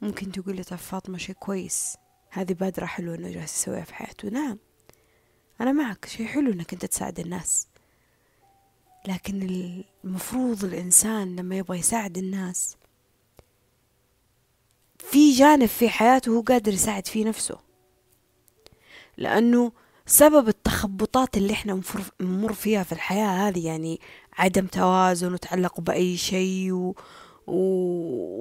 ممكن 0.00 0.32
تقول 0.32 0.56
لي 0.56 0.64
طب 0.64 0.76
فاطمة 0.76 1.18
شي 1.18 1.34
كويس. 1.34 1.96
هذه 2.30 2.52
بادرة 2.52 2.86
حلوة 2.86 3.14
إنه 3.14 3.30
جالس 3.30 3.54
يسويها 3.54 3.84
في 3.84 3.94
حياته. 3.94 4.28
نعم. 4.28 4.58
أنا 5.60 5.72
معك 5.72 6.06
شي 6.06 6.26
حلو 6.26 6.52
إنك 6.52 6.72
أنت 6.72 6.84
تساعد 6.84 7.20
الناس. 7.20 7.68
لكن 9.08 9.42
المفروض 10.04 10.64
الإنسان 10.64 11.36
لما 11.36 11.56
يبغى 11.56 11.78
يساعد 11.78 12.18
الناس 12.18 12.76
في 14.98 15.32
جانب 15.32 15.66
في 15.66 15.88
حياته 15.88 16.30
هو 16.30 16.40
قادر 16.40 16.72
يساعد 16.72 17.06
فيه 17.06 17.24
نفسه. 17.24 17.58
لأنه 19.16 19.72
سبب 20.06 20.48
التخبطات 20.48 21.36
اللي 21.36 21.52
إحنا 21.52 21.80
نمر 22.20 22.52
فيها 22.52 22.82
في 22.82 22.92
الحياة 22.92 23.48
هذه 23.48 23.66
يعني 23.66 24.00
عدم 24.38 24.66
توازن 24.66 25.32
وتعلق 25.32 25.80
بأي 25.80 26.16
شيء 26.16 26.72
و... 26.72 26.94
و... 27.46 27.56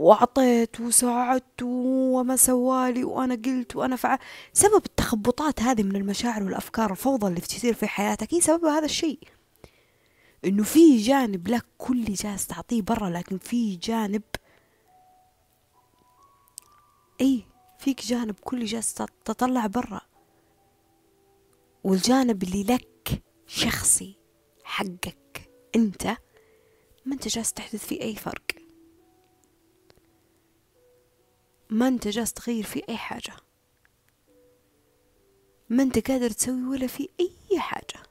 وأعطيت 0.07 0.79
وساعدت 0.81 1.62
وما 1.63 2.36
سوالي 2.36 3.03
وأنا 3.03 3.36
قلت 3.36 3.75
وأنا 3.75 3.95
فعل 3.95 4.17
سبب 4.53 4.86
التخبطات 4.86 5.62
هذه 5.62 5.84
من 5.84 5.95
المشاعر 5.95 6.43
والأفكار 6.43 6.91
الفوضى 6.91 7.27
اللي 7.27 7.41
تصير 7.41 7.74
في 7.74 7.88
حياتك 7.88 8.34
هي 8.34 8.41
سبب 8.41 8.65
هذا 8.65 8.86
الشيء. 8.86 9.19
إنه 10.45 10.63
في 10.63 10.98
جانب 10.98 11.48
لك 11.48 11.65
كل 11.77 12.05
جالس 12.05 12.48
تعطيه 12.48 12.81
برا 12.81 13.10
لكن 13.10 13.38
في 13.38 13.75
جانب 13.75 14.22
أي 17.22 17.43
فيك 17.79 18.01
جانب 18.05 18.36
كل 18.43 18.65
جالس 18.65 18.93
تطلع 19.25 19.67
برا. 19.67 20.01
والجانب 21.86 22.44
اللي 22.44 22.63
لك 22.63 23.24
شخصي 23.48 24.20
حقك. 24.63 25.51
انت 25.75 26.08
ما 27.06 27.13
انت 27.13 27.27
جالس 27.27 27.54
تحدث 27.54 27.86
فيه 27.86 28.01
أي 28.01 28.15
فرق. 28.15 28.46
ما 31.70 31.88
انت 31.88 32.08
جالس 32.08 32.34
تغير 32.34 32.63
فيه 32.63 32.82
أي 32.89 32.98
حاجة. 32.98 33.34
ما 35.70 35.84
انت 35.84 36.12
قادر 36.12 36.30
تسوي 36.30 36.63
ولا 36.63 36.88
في 36.88 37.10
أي 37.20 37.60
حاجة. 37.60 38.04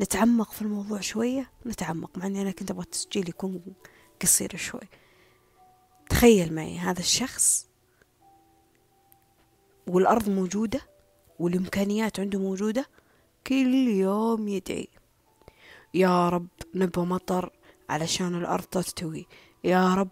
نتعمق 0.00 0.52
في 0.52 0.62
الموضوع 0.62 1.00
شوية 1.00 1.50
نتعمق 1.66 2.18
مع 2.18 2.26
إني 2.26 2.42
أنا 2.42 2.50
كنت 2.50 2.70
أبغى 2.70 2.84
التسجيل 2.84 3.28
يكون 3.28 3.62
قصير 4.22 4.56
شوي. 4.56 4.88
تخيل 6.10 6.54
معي 6.54 6.78
هذا 6.78 7.00
الشخص 7.00 7.68
والأرض 9.86 10.28
موجودة 10.28 10.95
والإمكانيات 11.38 12.20
عنده 12.20 12.38
موجودة؟ 12.38 12.86
كل 13.46 13.88
يوم 13.88 14.48
يدعي. 14.48 14.88
يا 15.94 16.28
رب 16.28 16.48
نبغى 16.74 17.06
مطر 17.06 17.52
علشان 17.90 18.34
الأرض 18.34 18.64
تستوي. 18.64 19.26
يا 19.64 19.94
رب 19.94 20.10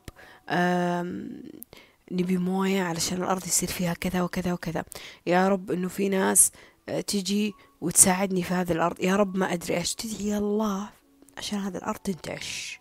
نبي 2.12 2.36
موية 2.36 2.82
علشان 2.82 3.22
الأرض 3.22 3.46
يصير 3.46 3.68
فيها 3.68 3.94
كذا 3.94 4.22
وكذا 4.22 4.52
وكذا. 4.52 4.84
يا 5.26 5.48
رب 5.48 5.70
إنه 5.70 5.88
في 5.88 6.08
ناس 6.08 6.52
آه، 6.88 7.00
تجي 7.00 7.52
وتساعدني 7.80 8.42
في 8.42 8.54
هذه 8.54 8.72
الأرض. 8.72 9.00
يا 9.00 9.16
رب 9.16 9.36
ما 9.36 9.52
أدري 9.52 9.76
إيش. 9.76 9.94
تدعي 9.94 10.38
الله 10.38 10.90
عشان 11.38 11.58
هذه 11.58 11.76
الأرض 11.76 11.98
تنتعش 11.98 12.80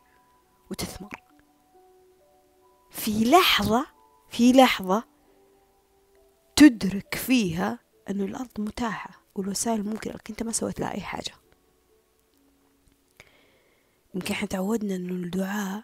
وتثمر. 0.71 1.23
في 2.89 3.25
لحظة 3.25 3.85
في 4.29 4.51
لحظة 4.51 5.03
تدرك 6.55 7.15
فيها 7.15 7.79
أنه 8.09 8.23
الأرض 8.23 8.59
متاحة 8.59 9.21
والوسائل 9.35 9.83
ممكنة 9.83 10.13
لكن 10.13 10.33
أنت 10.33 10.43
ما 10.43 10.51
سويت 10.51 10.79
لها 10.79 10.93
أي 10.93 11.01
حاجة. 11.01 11.33
يمكن 14.15 14.33
إحنا 14.33 14.47
تعودنا 14.47 14.95
أنه 14.95 15.13
الدعاء 15.13 15.83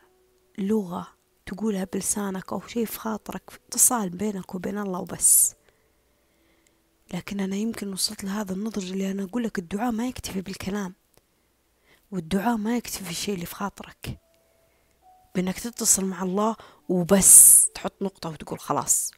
لغة 0.58 1.08
تقولها 1.46 1.88
بلسانك 1.94 2.54
أو 2.54 2.62
شيء 2.68 2.86
في 2.86 3.00
خاطرك 3.00 3.62
اتصال 3.68 4.10
بينك 4.10 4.56
وبين 4.56 4.78
الله 4.78 5.00
وبس. 5.00 5.56
لكن 7.14 7.40
أنا 7.40 7.56
يمكن 7.56 7.94
وصلت 7.94 8.24
لهذا 8.24 8.54
النضج 8.54 8.92
اللي 8.92 9.12
أنا 9.12 9.24
أقول 9.24 9.44
لك 9.44 9.60
الدعاء 9.60 9.92
ما 9.92 10.08
يكتفي 10.08 10.42
بالكلام 10.42 10.96
والدعاء 12.12 12.58
ما 12.58 12.78
يكتفي 12.78 13.04
في 13.04 13.10
الشيء 13.10 13.36
اللي 13.36 13.46
في 13.46 13.56
خاطرك. 13.56 14.20
بأنك 15.36 15.60
تتصل 15.60 16.06
مع 16.06 16.24
الله 16.24 16.56
وبس 16.90 17.68
تحط 17.76 18.02
نقطة 18.02 18.30
وتقول 18.30 18.60
خلاص. 18.60 19.12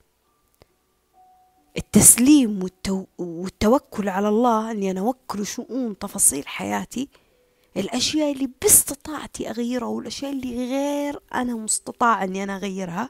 التسليم 1.78 2.64
والتو... 2.64 3.06
والتوكل 3.18 4.10
على 4.10 4.30
الله 4.30 4.72
أني 4.72 4.92
أنا 4.92 5.00
أوكل 5.00 5.46
شؤون 5.46 5.98
تفاصيل 5.98 6.48
حياتي. 6.48 7.10
الأشياء 7.78 8.32
اللي 8.32 8.50
باستطاعتي 8.62 9.50
أغيرها 9.50 9.88
والأشياء 9.88 10.32
اللي 10.32 10.70
غير 10.70 11.20
أنا 11.34 11.56
مستطاع 11.56 12.24
أني 12.24 12.44
أنا 12.44 12.56
أغيرها 12.56 13.10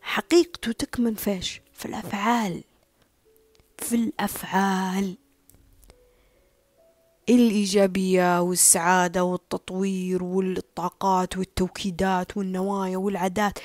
حقيقته 0.00 0.72
تكمن 0.72 1.14
فيش 1.14 1.60
في 1.72 1.86
الأفعال. 1.86 2.64
في 3.78 3.94
الأفعال. 3.96 5.16
الإيجابية 7.28 8.40
والسعادة 8.40 9.24
والتطوير 9.24 10.24
والطاقات 10.24 11.36
والتوكيدات 11.36 12.36
والنوايا 12.36 12.96
والعادات 12.96 13.58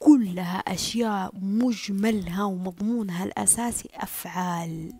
كلها 0.00 0.58
أشياء 0.58 1.30
مجملها 1.34 2.44
ومضمونها 2.44 3.24
الأساسي 3.24 3.88
أفعال. 3.94 4.92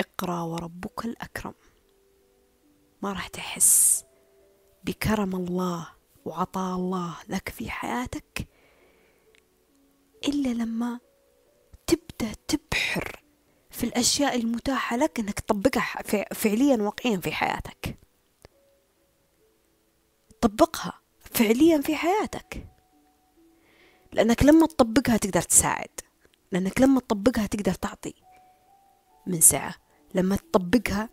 اقرأ 0.00 0.40
وربك 0.40 1.04
الأكرم. 1.04 1.54
ما 3.02 3.12
راح 3.12 3.28
تحس 3.28 4.04
بكرم 4.84 5.36
الله 5.36 5.88
وعطاء 6.24 6.76
الله 6.76 7.16
لك 7.28 7.48
في 7.48 7.70
حياتك 7.70 8.48
إلا 10.28 10.48
لما 10.48 11.00
تبدأ 11.86 12.32
تبحر 12.48 13.22
في 13.70 13.84
الأشياء 13.84 14.36
المتاحة 14.36 14.96
لك 14.96 15.20
أنك 15.20 15.40
تطبقها 15.40 16.02
فعليا 16.34 16.76
واقعيا 16.76 17.16
في 17.16 17.32
حياتك. 17.32 17.98
طبقها 20.40 21.00
فعليا 21.20 21.80
في 21.80 21.96
حياتك. 21.96 22.66
لأنك 24.12 24.42
لما 24.42 24.66
تطبقها 24.66 25.16
تقدر 25.16 25.42
تساعد. 25.42 26.00
لأنك 26.52 26.80
لما 26.80 27.00
تطبقها 27.00 27.46
تقدر 27.46 27.74
تعطي. 27.74 28.14
من 29.26 29.40
سعة 29.40 29.74
لما 30.14 30.36
تطبقها 30.36 31.08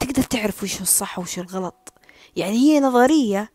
تقدر 0.00 0.22
تعرف 0.22 0.62
وش 0.62 0.80
الصح 0.80 1.18
وش 1.18 1.38
الغلط. 1.38 1.92
يعني 2.36 2.56
هي 2.56 2.80
نظرية 2.80 3.52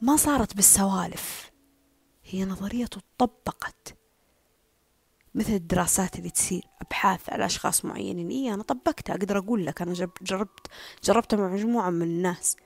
ما 0.00 0.16
صارت 0.16 0.56
بالسوالف. 0.56 1.50
هي 2.24 2.44
نظرية 2.44 2.88
طبقت. 3.18 3.96
مثل 5.34 5.52
الدراسات 5.52 6.16
اللي 6.16 6.30
تصير 6.30 6.66
أبحاث 6.80 7.30
على 7.30 7.46
أشخاص 7.46 7.84
معينين. 7.84 8.28
إيه 8.30 8.54
أنا 8.54 8.62
طبقتها. 8.62 9.14
أقدر 9.14 9.38
أقول 9.38 9.66
لك 9.66 9.82
أنا 9.82 9.92
جربت 10.22 10.66
جربتها 11.04 11.36
مع 11.36 11.48
مجموعة 11.48 11.90
من 11.90 12.02
الناس. 12.02 12.56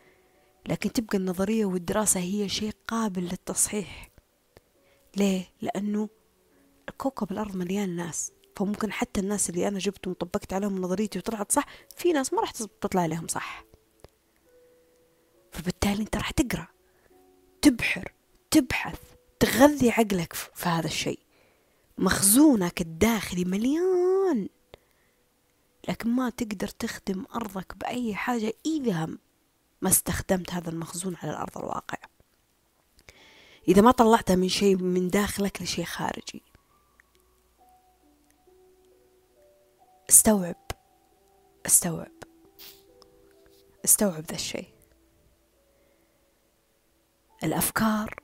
لكن 0.69 0.93
تبقى 0.93 1.19
النظرية 1.19 1.65
والدراسة 1.65 2.21
هي 2.21 2.49
شيء 2.49 2.73
قابل 2.89 3.23
للتصحيح. 3.23 4.11
ليه؟ 5.17 5.45
لأنه 5.63 6.09
كوكب 6.99 7.33
الأرض 7.33 7.57
مليان 7.57 7.97
ناس. 7.97 8.33
فممكن 8.57 8.93
حتى 8.93 9.21
الناس 9.21 9.51
اللي 9.51 9.69
أنا 9.69 9.79
جبتهم 9.79 10.11
وطبقت 10.11 10.53
عليهم 10.53 10.81
نظريتي 10.81 11.19
وطلعت 11.19 11.53
صح 11.53 11.67
في 11.97 12.13
ناس 12.13 12.33
ما 12.33 12.41
راح 12.41 12.51
تطلع 12.51 13.03
عليهم 13.03 13.27
صح. 13.29 13.65
فبالتالي 15.53 16.03
أنت 16.03 16.17
راح 16.17 16.31
تقرأ 16.31 16.67
تبحر 17.63 18.13
تبحث 18.51 19.01
تغذي 19.41 19.91
عقلك 19.91 20.33
في 20.33 20.69
هذا 20.69 20.87
الشيء. 20.87 21.19
مخزونك 21.99 22.81
الداخلي 22.81 23.45
مليان. 23.45 24.49
لكن 25.89 26.11
ما 26.11 26.31
تقدر 26.31 26.69
تخدم 26.69 27.25
أرضك 27.35 27.77
بأي 27.77 28.15
حاجة 28.15 28.53
إذا 28.67 29.09
ما 29.85 29.91
استخدمت 29.91 30.53
هذا 30.53 30.71
المخزون 30.71 31.17
على 31.17 31.31
الأرض 31.31 31.59
الواقع. 31.59 31.99
إذا 33.69 33.83
ما 33.83 33.91
طلعتها 33.91 34.37
من 34.37 34.49
شيء 34.49 34.77
من 34.77 35.09
داخلك 35.09 35.63
لشيء 35.63 35.85
خارجي. 35.85 36.43
استوعب. 40.11 40.71
استوعب. 41.67 42.13
استوعب 43.85 44.25
ذا 44.25 44.35
الشيء. 44.35 44.69
الأفكار 47.45 48.15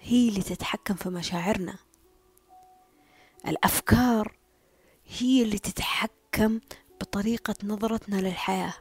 هي 0.00 0.28
اللي 0.28 0.42
تتحكم 0.42 0.94
في 0.94 1.08
مشاعرنا. 1.08 1.78
الأفكار 3.48 4.36
هي 5.06 5.42
اللي 5.42 5.58
تتحكم 5.58 6.60
بطريقة 7.00 7.54
نظرتنا 7.64 8.16
للحياة. 8.16 8.74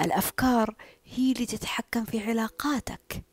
الأفكار 0.00 0.74
هي 1.04 1.32
اللي 1.32 1.46
تتحكم 1.46 2.04
في 2.04 2.20
علاقاتك. 2.20 3.24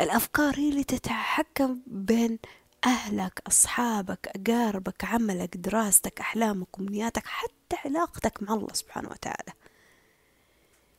الأفكار 0.00 0.58
هي 0.58 0.68
اللي 0.68 0.84
تتحكم 0.84 1.82
بين 1.86 2.38
أهلك 2.86 3.42
أصحابك 3.46 4.28
أقاربك 4.28 5.04
عملك 5.04 5.56
دراستك 5.56 6.20
أحلامك 6.20 6.68
أمنياتك 6.78 7.26
حتى 7.26 7.76
علاقتك 7.84 8.42
مع 8.42 8.54
الله 8.54 8.72
سبحانه 8.72 9.08
وتعالى. 9.08 9.52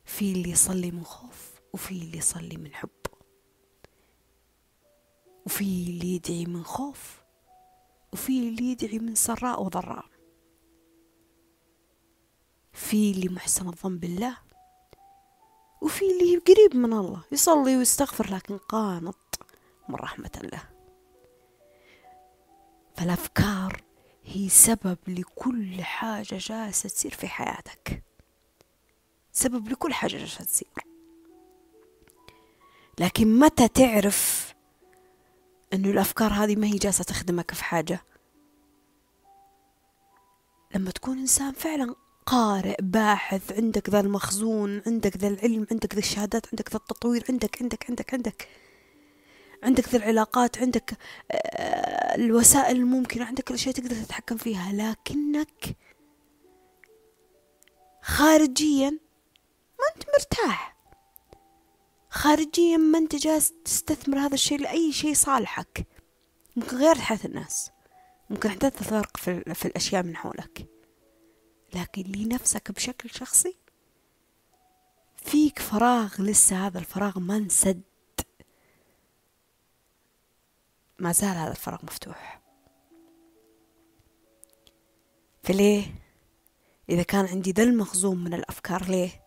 في 0.04 0.32
اللي 0.32 0.50
يصلي 0.50 0.90
من 0.90 1.04
خوف 1.04 1.60
وفي 1.72 1.90
اللي 1.90 2.18
يصلي 2.18 2.56
من 2.56 2.74
حب. 2.74 2.88
وفي 5.46 5.64
اللي 5.64 6.14
يدعي 6.14 6.46
من 6.46 6.64
خوف 6.64 7.20
وفي 8.12 8.48
اللي 8.48 8.64
يدعي 8.70 8.98
من 8.98 9.14
سراء 9.14 9.62
وضراء. 9.62 10.04
في 12.72 13.10
اللي 13.10 13.28
محسن 13.28 13.68
الظن 13.68 13.98
بالله 13.98 14.36
وفي 15.80 16.04
اللي 16.04 16.36
قريب 16.36 16.76
من 16.76 16.92
الله 16.92 17.22
يصلي 17.32 17.76
ويستغفر 17.76 18.34
لكن 18.34 18.58
قانط 18.58 19.40
من 19.88 19.94
رحمة 19.94 20.30
الله 20.44 20.62
فالأفكار 22.96 23.82
هي 24.24 24.48
سبب 24.48 24.98
لكل 25.08 25.82
حاجة 25.82 26.38
جالسة 26.38 26.88
تصير 26.88 27.14
في 27.14 27.28
حياتك. 27.28 28.02
سبب 29.32 29.68
لكل 29.68 29.92
حاجة 29.92 30.16
جالسة 30.16 30.44
تصير. 30.44 30.68
لكن 32.98 33.38
متى 33.38 33.68
تعرف 33.68 34.54
إنه 35.72 35.90
الأفكار 35.90 36.32
هذه 36.32 36.56
ما 36.56 36.66
هي 36.66 36.76
جالسة 36.76 37.04
تخدمك 37.04 37.54
في 37.54 37.64
حاجة؟ 37.64 38.04
لما 40.74 40.90
تكون 40.90 41.18
إنسان 41.18 41.52
فعلا 41.52 41.94
قارئ 42.30 42.76
باحث 42.80 43.52
عندك 43.52 43.90
ذا 43.90 44.00
المخزون 44.00 44.82
عندك 44.86 45.16
ذا 45.16 45.28
العلم 45.28 45.66
عندك 45.70 45.94
ذا 45.94 45.98
الشهادات 45.98 46.46
عندك 46.52 46.70
ذا 46.70 46.76
التطوير 46.76 47.24
عندك 47.28 47.62
عندك 47.62 47.90
عندك 47.90 48.14
عندك. 48.14 48.48
عندك 49.62 49.88
ذا 49.88 49.96
العلاقات 49.96 50.58
عندك 50.58 50.98
آه، 51.30 52.14
الوسائل 52.14 52.76
الممكنة 52.76 53.24
عندك 53.24 53.50
الأشياء 53.50 53.74
تقدر 53.74 53.96
تتحكم 53.96 54.36
فيها. 54.36 54.72
لكنك 54.72 55.76
خارجيا 58.02 58.90
ما 59.80 59.86
أنت 59.96 60.04
مرتاح. 60.18 60.76
خارجيا 62.10 62.76
ما 62.76 62.98
أنت 62.98 63.16
جالس 63.16 63.52
تستثمر 63.64 64.18
هذا 64.18 64.34
الشيء 64.34 64.60
لأي 64.60 64.92
شيء 64.92 65.14
صالحك. 65.14 65.86
ممكن 66.56 66.76
غير 66.76 66.94
حياة 66.94 67.20
الناس. 67.24 67.70
ممكن 68.30 68.50
حدث 68.50 68.82
فرق 68.82 69.16
في, 69.16 69.54
في 69.54 69.66
الأشياء 69.66 70.02
من 70.02 70.16
حولك. 70.16 70.79
لكن 71.74 72.02
لنفسك 72.02 72.72
بشكل 72.72 73.10
شخصي. 73.10 73.56
فيك 75.16 75.58
فراغ 75.58 76.22
لسه 76.22 76.66
هذا 76.66 76.78
الفراغ 76.78 77.18
ما 77.18 77.36
انسد. 77.36 77.82
ما 80.98 81.12
زال 81.12 81.36
هذا 81.36 81.50
الفراغ 81.50 81.84
مفتوح. 81.84 82.40
فليه؟ 85.42 85.94
إذا 86.88 87.02
كان 87.02 87.26
عندي 87.26 87.52
ذا 87.52 87.62
المخزون 87.62 88.24
من 88.24 88.34
الأفكار 88.34 88.84
ليه؟ 88.84 89.24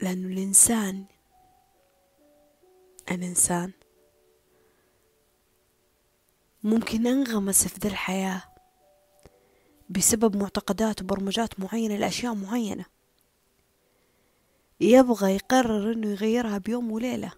لأنه 0.00 0.28
الإنسان 0.28 1.04
الإنسان 3.10 3.72
ممكن 6.62 7.06
أنغمس 7.06 7.66
في 7.66 7.80
ذي 7.80 7.88
الحياة 7.88 8.42
بسبب 9.90 10.36
معتقدات 10.36 11.02
وبرمجات 11.02 11.60
معينة 11.60 11.96
لأشياء 11.96 12.34
معينة. 12.34 12.84
يبغى 14.80 15.34
يقرر 15.34 15.92
إنه 15.92 16.10
يغيرها 16.10 16.58
بيوم 16.58 16.92
وليلة. 16.92 17.32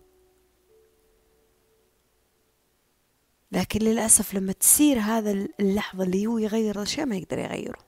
لكن 3.53 3.81
للأسف 3.81 4.35
لما 4.35 4.53
تصير 4.53 4.99
هذا 4.99 5.31
اللحظة 5.61 6.05
اللي 6.05 6.27
هو 6.27 6.39
يغير 6.39 6.83
الشيء 6.83 7.07
ما 7.07 7.17
يقدر 7.17 7.39
يغيره. 7.39 7.79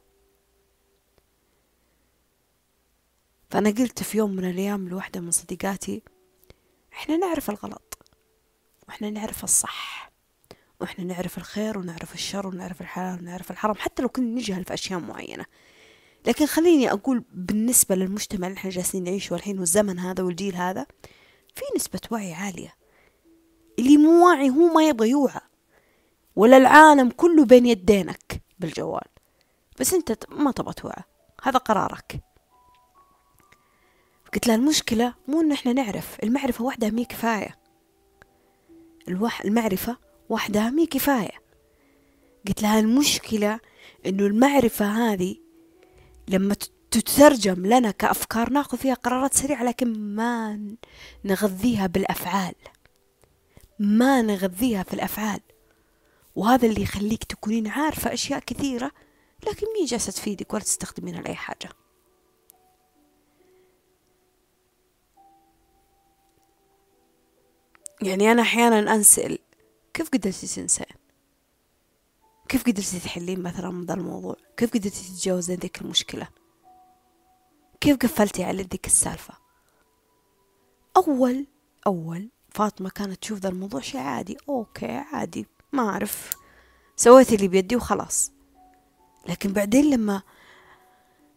فأنا 3.51 3.71
قلت 3.71 4.03
في 4.03 4.19
يوم 4.19 4.31
من 4.31 4.51
الأيام 4.51 4.89
لوحدة 4.89 5.21
من 5.21 5.31
صديقاتي 5.31 6.03
إحنا 6.93 7.17
نعرف 7.17 7.51
الغلط 7.51 7.99
وإحنا 8.89 9.11
نعرف 9.11 9.45
الصح. 9.45 10.14
وإحنا 10.85 11.05
نعرف 11.05 11.39
الخير 11.39 11.79
ونعرف 11.79 12.15
الشر 12.15 12.47
ونعرف 12.47 12.81
الحلال 12.81 13.19
ونعرف 13.21 13.51
الحرام 13.51 13.75
حتى 13.75 14.03
لو 14.03 14.09
كنا 14.09 14.27
نجهل 14.27 14.65
في 14.65 14.75
أشياء 14.75 15.01
معينة. 15.01 15.45
لكن 16.27 16.47
خليني 16.47 16.93
أقول 16.93 17.25
بالنسبة 17.33 17.95
للمجتمع 17.95 18.47
اللي 18.47 18.59
إحنا 18.59 18.71
جالسين 18.71 19.05
نعيشه 19.05 19.35
الحين 19.35 19.59
والزمن 19.59 19.99
هذا 19.99 20.23
والجيل 20.23 20.55
هذا 20.55 20.87
في 21.55 21.63
نسبة 21.77 22.01
وعي 22.11 22.35
عالية. 22.35 22.75
اللي 23.79 23.97
مو 23.97 24.27
واعي 24.27 24.51
هو 24.51 24.75
ما 24.75 24.89
يبغى 24.89 25.11
يوعى. 25.11 25.41
ولا 26.37 26.57
العالم 26.57 27.11
كله 27.11 27.45
بين 27.45 27.67
يدينك 27.67 28.43
بالجوال. 28.59 29.09
بس 29.81 29.95
أنت 29.95 30.25
ما 30.29 30.51
تبغى 30.51 30.73
توعى. 30.75 31.03
هذا 31.43 31.59
قرارك. 31.59 32.21
قلت 34.35 34.47
لها 34.47 34.57
المشكلة 34.57 35.15
مو 35.29 35.41
إن 35.41 35.53
إحنا 35.53 35.73
نعرف 35.73 36.17
المعرفة 36.23 36.65
وحدها 36.65 36.91
مي 36.91 37.05
كفاية. 37.05 37.59
الوح 39.09 39.41
المعرفة 39.41 40.04
وحدها 40.29 40.71
مي 40.71 40.87
كفاية. 40.87 41.45
قلت 42.49 42.63
لها 42.63 42.81
المشكلة 42.81 43.61
إنه 44.07 44.27
المعرفة 44.27 44.87
هذه 44.87 45.37
لما 46.29 46.57
تترجم 46.91 47.67
لنا 47.67 47.91
كأفكار 47.91 48.51
نأخذ 48.51 48.79
فيها 48.79 48.95
قرارات 48.95 49.35
سريعة 49.35 49.65
لكن 49.65 50.15
ما 50.15 50.61
نغذيها 51.25 51.87
بالأفعال. 51.87 52.55
ما 53.79 54.23
نغذيها 54.23 54.83
في 54.83 54.95
الأفعال. 54.95 55.41
وهذا 56.37 56.67
اللي 56.67 56.83
يخليك 56.83 57.25
تكونين 57.25 57.67
عارفة 57.67 58.13
أشياء 58.13 58.41
كثيرة 58.41 58.91
لكن 59.47 59.67
مي 59.81 59.85
جالسة 59.85 60.13
تفيدك 60.13 60.55
ولا 60.55 60.63
تستخدمينها 60.63 61.23
لأي 61.23 61.35
حاجة. 61.35 61.69
يعني 68.03 68.33
أنا 68.33 68.43
أحيانا 68.43 68.95
أنسأل 68.95 69.39
كيف 69.95 70.09
قدرتي 70.09 70.47
تنسين 70.47 70.87
كيف 72.49 72.63
قدرتي 72.63 73.01
تحلين 73.01 73.43
مثلا 73.43 73.85
ذا 73.87 73.95
الموضوع؟ 73.95 74.37
كيف 74.57 74.71
قدرتي 74.71 74.91
تتجاوزين 74.91 75.59
ذيك 75.59 75.81
المشكلة؟ 75.81 76.29
كيف 77.81 77.97
قفلتي 77.97 78.45
على 78.45 78.63
ذيك 78.63 78.87
السالفة؟ 78.87 79.35
أول 80.97 81.47
أول 81.87 82.31
فاطمة 82.51 82.91
كانت 82.91 83.23
تشوف 83.23 83.39
ذا 83.39 83.49
الموضوع 83.49 83.81
شيء 83.81 84.01
عادي. 84.01 84.37
okay 84.49 84.87
عادي 84.87 85.47
ما 85.73 85.89
أعرف. 85.89 86.31
سويت 86.97 87.33
اللي 87.33 87.49
بيدي 87.49 87.77
وخلاص. 87.77 88.33
لكن 89.29 89.53
بعدين 89.53 89.91
لما 89.91 90.23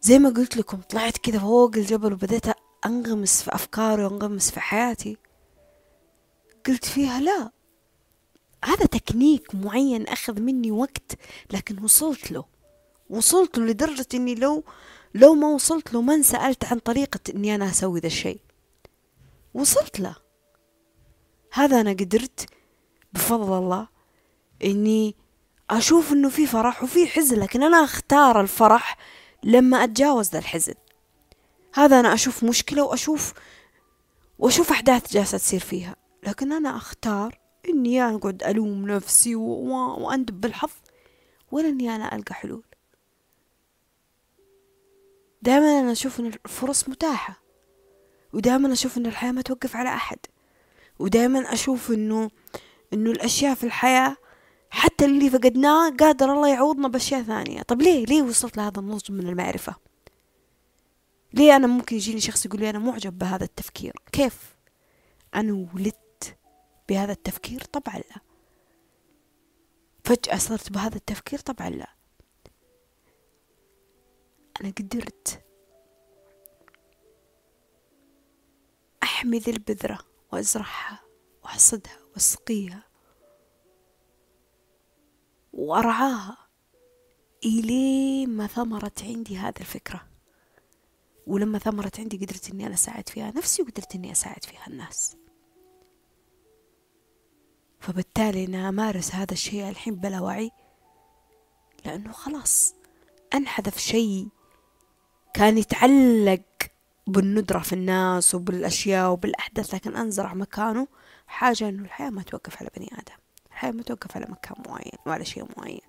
زي 0.02 0.20
ما 0.20 0.30
قلت 0.30 0.58
لكم 0.58 0.82
طلعت 0.82 1.18
كذا 1.18 1.40
فوق 1.40 1.76
الجبل 1.76 2.14
وبديت 2.14 2.46
أنغمس 2.86 3.44
في 3.44 3.56
أفكاري 3.56 4.06
وأنغمس 4.06 4.52
في 4.52 4.60
حياتي 4.60 5.18
قلت 6.66 6.86
فيها 6.86 7.20
لا 7.20 7.57
هذا 8.64 8.86
تكنيك 8.86 9.56
معين 9.56 10.08
أخذ 10.08 10.42
مني 10.42 10.72
وقت 10.72 11.12
لكن 11.52 11.84
وصلت 11.84 12.32
له. 12.32 12.46
وصلت 13.10 13.58
له 13.58 13.66
لدرجة 13.66 14.08
إني 14.14 14.36
لو 14.36 14.64
لو 15.16 15.34
ما 15.34 15.48
وصلت 15.48 15.94
له 15.94 16.02
ما 16.02 16.16
انسألت 16.16 16.66
عن 16.66 16.80
طريقة 16.80 17.20
إني 17.36 17.56
أنا 17.56 17.70
أسوي 17.70 18.00
ذا 18.00 18.08
الشيء. 18.08 18.40
وصلت 19.54 20.00
له. 20.00 20.16
هذا 21.54 21.82
أنا 21.82 21.92
قدرت 21.92 22.46
بفضل 23.14 23.58
الله 23.58 23.88
إني 24.64 25.16
أشوف 25.70 26.14
إنه 26.14 26.30
في 26.30 26.48
فرح 26.48 26.84
وفي 26.84 27.08
حزن 27.08 27.40
لكن 27.40 27.64
أنا 27.64 27.84
أختار 27.84 28.42
الفرح 28.42 28.98
لما 29.44 29.84
أتجاوز 29.84 30.30
ذا 30.30 30.40
الحزن. 30.40 30.74
هذا 31.74 32.00
أنا 32.00 32.14
أشوف 32.14 32.44
مشكلة 32.44 32.84
وأشوف 32.84 33.34
وأشوف 34.40 34.72
أحداث 34.72 35.14
جالسة 35.14 35.38
تصير 35.38 35.60
فيها 35.60 35.96
لكن 36.24 36.52
أنا 36.52 36.78
أختار 36.78 37.40
إني 37.70 38.04
أنا 38.04 38.16
أقعد 38.16 38.44
ألوم 38.44 38.88
نفسي 38.88 39.36
وأندب 39.36 40.42
بالحظ 40.42 40.72
ولا 41.52 41.70
إني 41.70 41.96
أنا 41.96 42.16
ألقى 42.16 42.36
حلول. 42.36 42.64
دائما 45.42 45.80
أنا 45.80 45.92
أشوف 45.92 46.20
إن 46.20 46.26
الفرص 46.46 46.90
متاحة 46.90 47.42
ودائما 48.34 48.74
أشوف 48.74 48.98
إنه 48.98 49.10
الحياة 49.10 49.32
ما 49.32 49.42
توقف 49.42 49.76
على 49.76 49.90
أحد 49.90 50.18
ودائما 51.00 51.54
أشوف 51.54 51.92
إنه 51.92 52.30
إنه 52.94 53.12
الأشياء 53.12 53.56
في 53.56 53.64
الحياة 53.64 54.18
حتى 54.70 55.06
اللي 55.06 55.30
فقدناه 55.30 55.90
قادر 55.90 56.34
الله 56.34 56.48
يعوضنا 56.50 56.88
بأشياء 56.88 57.24
ثانية. 57.24 57.62
طب 57.62 57.82
ليه؟ 57.82 58.06
ليه 58.06 58.22
وصلت 58.22 58.58
لهذا 58.58 58.80
النضج 58.80 59.12
من 59.12 59.28
المعرفة؟ 59.28 59.76
ليه 61.34 61.56
أنا 61.56 61.68
ممكن 61.68 61.96
يجيني 61.96 62.20
شخص 62.20 62.46
يقول 62.46 62.60
لي 62.60 62.70
أنا 62.70 62.80
معجب 62.80 63.18
بهذا 63.18 63.44
التفكير؟ 63.44 63.94
كيف 64.12 64.56
أنا 65.36 65.68
ولدت 65.76 66.07
بهذا 66.90 67.12
التفكير؟ 67.12 67.62
طبعا 67.62 67.96
لا. 67.98 68.22
فجأة 70.04 70.38
صرت 70.38 70.72
بهذا 70.72 70.96
التفكير؟ 70.96 71.40
طبعا 71.40 71.70
لا. 71.70 71.88
أنا 74.62 74.70
قدرت 74.70 75.46
أحمي 79.04 79.38
ذي 79.38 79.52
البذرة 79.52 80.00
وأزرعها 80.34 81.04
وأحصدها 81.44 82.00
وأسقيها 82.14 82.84
وأرعاها 85.54 86.38
إلين 87.46 88.30
ما 88.30 88.48
ثمرت 88.48 89.04
عندي 89.04 89.38
هذه 89.38 89.60
الفكرة. 89.60 90.08
ولما 91.28 91.60
ثمرت 91.60 92.00
عندي 92.00 92.18
قدرت 92.18 92.50
إني 92.50 92.66
أنا 92.66 92.74
أساعد 92.74 93.10
فيها 93.10 93.32
نفسي 93.32 93.62
وقدرت 93.62 93.96
إني 93.96 94.12
أساعد 94.12 94.46
فيها 94.46 94.68
الناس. 94.68 95.18
فبالتالي 97.80 98.46
أنا 98.46 98.70
أمارس 98.70 99.16
هذا 99.16 99.34
الشيء 99.34 99.70
الحين 99.70 99.96
بلا 99.96 100.20
وعي. 100.20 100.52
لأنه 101.86 102.12
خلاص 102.12 102.76
أنحذف 103.34 103.78
شيء 103.78 104.28
كان 105.34 105.58
يتعلق 105.58 106.42
بالندرة 107.08 107.60
في 107.60 107.74
الناس 107.74 108.36
وبالأشياء 108.36 109.12
وبالأحداث 109.12 109.74
لكن 109.76 109.96
أنزرع 109.96 110.34
مكانه 110.34 110.88
حاجة 111.28 111.70
إنه 111.70 111.84
الحياة 111.84 112.10
ما 112.10 112.22
توقف 112.22 112.58
على 112.62 112.70
بني 112.78 112.90
آدم. 112.94 113.18
الحياة 113.48 113.72
ما 113.72 113.84
توقف 113.84 114.18
على 114.18 114.26
مكان 114.30 114.56
معين 114.68 114.98
وعلى 115.06 115.26
شيء 115.26 115.46
معين. 115.58 115.82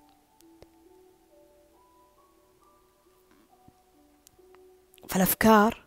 فالأفكار 5.09 5.83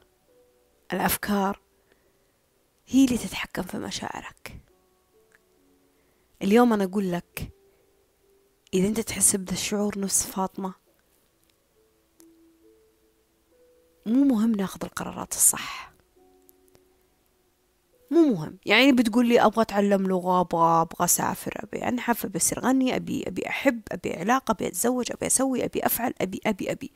الأفكار 0.93 1.61
هي 2.87 3.05
اللي 3.05 3.19
تتحكم 3.19 3.63
في 3.63 3.79
مشاعرك. 3.79 4.63
اليوم 6.43 6.73
أنا 6.73 6.85
أقول 6.85 7.13
لك 7.13 7.53
إذا 8.75 8.89
أنت 8.89 9.01
تحس 9.01 9.37
بذا 9.37 9.53
الشعور 9.53 9.99
نفس 9.99 10.27
فاطمة 10.27 10.75
مو 14.07 14.25
مهم 14.25 14.53
ناخذ 14.53 14.85
القرارات 14.85 15.33
الصح. 15.33 15.93
مو 18.11 18.29
مهم. 18.29 18.59
يعني 18.67 18.93
بتقول 18.93 19.27
لي 19.29 19.41
أبغى 19.41 19.63
أتعلم 19.63 20.07
لغة 20.07 20.41
أبغى 20.41 20.83
أبغى 20.83 21.05
أسافر 21.05 21.53
أبي 21.57 21.89
أنحف 21.89 22.25
أبي 22.25 22.39
أصير 22.39 22.61
غني 22.61 22.97
أبي 22.97 23.29
أبي 23.29 23.49
أحب 23.49 23.81
أبي 23.93 24.17
علاقة 24.17 24.53
أبي 24.53 24.67
أتزوج 24.67 25.13
أبي 25.13 25.27
أسوي 25.27 25.65
أبي 25.65 25.87
أفعل 25.87 26.15
أبي 26.21 26.41
أبي 26.47 26.73
أبي. 26.73 26.93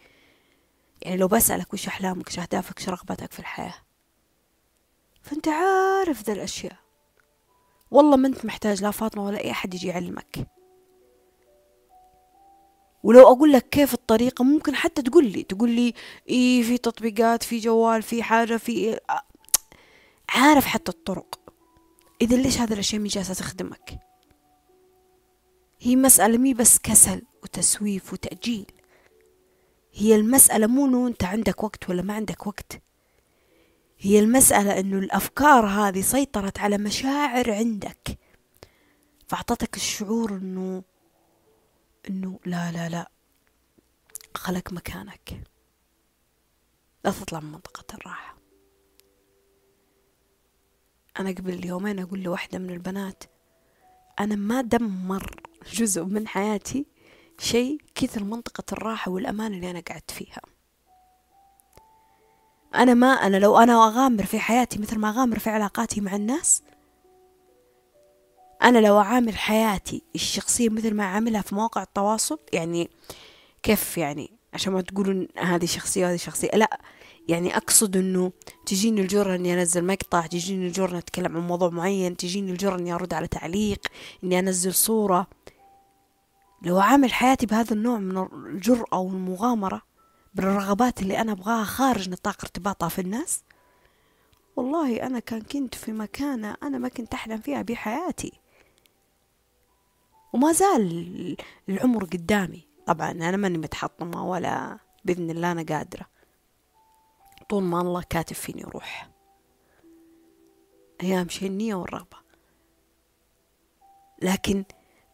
يعني 1.02 1.16
لو 1.16 1.28
بسألك 1.28 1.72
وش 1.74 1.86
أحلامك 1.86 2.26
وش 2.28 2.38
أهدافك 2.38 2.78
وش 2.78 2.88
رغبتك 2.88 3.32
في 3.32 3.38
الحياة 3.38 3.74
فأنت 5.22 5.48
عارف 5.48 6.22
ذا 6.22 6.32
الأشياء. 6.32 6.85
والله 7.90 8.16
ما 8.16 8.28
انت 8.28 8.44
محتاج 8.44 8.82
لا 8.82 8.90
فاطمة 8.90 9.24
ولا 9.26 9.38
أي 9.44 9.50
أحد 9.50 9.74
يجي 9.74 9.88
يعلمك. 9.88 10.48
ولو 13.02 13.32
أقول 13.32 13.52
لك 13.52 13.68
كيف 13.68 13.94
الطريقة 13.94 14.44
ممكن 14.44 14.74
حتى 14.74 15.02
تقول 15.02 15.26
لي 15.26 15.42
تقول 15.42 15.70
لي 15.70 15.94
إيه 16.28 16.62
في 16.62 16.78
تطبيقات 16.78 17.42
في 17.42 17.58
جوال 17.58 18.02
في 18.02 18.22
حاجة 18.22 18.56
في 18.56 18.72
إيه. 18.72 19.00
عارف 20.28 20.64
حتى 20.66 20.92
الطرق. 20.92 21.40
إذا 22.22 22.36
ليش 22.36 22.58
هذه 22.58 22.72
الأشياء 22.72 23.02
مي 23.02 23.08
جالسه 23.08 23.34
تخدمك 23.34 23.98
هي 25.80 25.96
مسألة 25.96 26.38
مي 26.38 26.54
بس 26.54 26.78
كسل 26.78 27.22
وتسويف 27.42 28.12
وتأجيل. 28.12 28.66
هي 29.94 30.14
المسألة 30.16 30.66
مو 30.66 30.86
إنه 30.86 31.06
أنت 31.06 31.24
عندك 31.24 31.64
وقت 31.64 31.90
ولا 31.90 32.02
ما 32.02 32.14
عندك 32.14 32.46
وقت. 32.46 32.85
هي 33.98 34.18
المسألة 34.18 34.80
إنه 34.80 34.98
الأفكار 34.98 35.66
هذه 35.66 36.00
سيطرت 36.00 36.58
على 36.58 36.78
مشاعر 36.78 37.50
عندك. 37.52 38.18
فأعطتك 39.28 39.76
الشعور 39.76 40.36
إنه 40.36 40.82
إنه 42.10 42.40
لا 42.46 42.72
لا 42.72 42.88
لا 42.88 43.10
خلك 44.34 44.72
مكانك. 44.72 45.42
لا 47.04 47.10
تطلع 47.10 47.40
من 47.40 47.52
منطقة 47.52 47.94
الراحة. 47.94 48.36
أنا 51.20 51.30
قبل 51.30 51.66
يومين 51.66 51.98
أقول 51.98 52.22
لواحدة 52.22 52.58
من 52.58 52.70
البنات 52.70 53.24
أنا 54.20 54.36
ما 54.36 54.60
دمر 54.60 55.40
جزء 55.72 56.04
من 56.04 56.28
حياتي 56.28 56.86
شيء 57.38 57.80
كثر 57.94 58.24
منطقة 58.24 58.64
الراحة 58.72 59.10
والأمان 59.10 59.54
اللي 59.54 59.70
أنا 59.70 59.80
قعدت 59.80 60.10
فيها. 60.10 60.40
أنا 62.82 62.94
ما 62.94 63.06
أنا 63.06 63.36
لو 63.36 63.58
أنا 63.58 63.88
أغامر 63.88 64.26
في 64.26 64.38
حياتي 64.38 64.78
مثل 64.78 64.98
ما 64.98 65.08
أغامر 65.10 65.38
في 65.38 65.50
علاقاتي 65.50 66.00
مع 66.00 66.16
الناس 66.16 66.62
أنا 68.62 68.78
لو 68.78 69.00
أعامل 69.00 69.36
حياتي 69.36 70.02
الشخصية 70.14 70.68
مثل 70.68 70.94
ما 70.94 71.04
أعاملها 71.04 71.40
في 71.40 71.54
مواقع 71.54 71.82
التواصل 71.82 72.38
يعني 72.52 72.90
كيف 73.62 73.98
يعني؟ 73.98 74.30
عشان 74.54 74.72
ما 74.72 74.80
تقولون 74.80 75.28
هذه 75.38 75.66
شخصية 75.66 76.06
وهذه 76.06 76.16
شخصية. 76.16 76.48
لا 76.54 76.80
يعني 77.28 77.56
أقصد 77.56 77.96
إنه 77.96 78.32
تجيني 78.66 79.00
الجرأة 79.00 79.34
إني 79.34 79.54
أنزل 79.54 79.84
مقطع 79.84 80.26
تجيني 80.26 80.66
الجرأة 80.66 80.98
أتكلم 80.98 81.36
عن 81.36 81.46
موضوع 81.46 81.70
معين 81.70 82.16
تجيني 82.16 82.50
الجرأة 82.50 82.78
إني 82.78 82.94
أرد 82.94 83.14
على 83.14 83.26
تعليق 83.26 83.86
إني 84.24 84.38
أنزل 84.38 84.74
صورة. 84.74 85.26
لو 86.62 86.80
أعامل 86.80 87.12
حياتي 87.12 87.46
بهذا 87.46 87.72
النوع 87.72 87.98
من 87.98 88.26
الجرأة 88.34 88.98
والمغامرة 88.98 89.82
بالرغبات 90.36 91.02
اللي 91.02 91.20
أنا 91.20 91.32
أبغاها 91.32 91.64
خارج 91.64 92.10
نطاق 92.10 92.36
ارتباطها 92.42 92.88
في 92.88 93.00
الناس. 93.00 93.42
والله 94.56 95.06
أنا 95.06 95.18
كان 95.18 95.42
كنت 95.42 95.74
في 95.74 95.92
مكانة 95.92 96.56
أنا 96.62 96.78
ما 96.78 96.88
كنت 96.88 97.14
أحلم 97.14 97.40
فيها 97.40 97.62
بحياتي. 97.62 98.32
وما 100.32 100.52
زال 100.52 101.36
العمر 101.68 102.04
قدامي. 102.04 102.68
طبعا 102.86 103.10
أنا 103.10 103.36
ماني 103.36 103.58
متحطمة 103.58 104.30
ولا 104.30 104.78
بإذن 105.04 105.30
الله 105.30 105.52
أنا 105.52 105.62
قادرة. 105.62 106.06
طول 107.48 107.62
ما 107.62 107.80
الله 107.80 108.02
كاتب 108.10 108.36
فيني 108.36 108.62
روح 108.62 109.10
أيام 111.02 111.28
شيء 111.28 111.48
النية 111.48 111.74
والرغبة. 111.74 112.16
لكن 114.22 114.64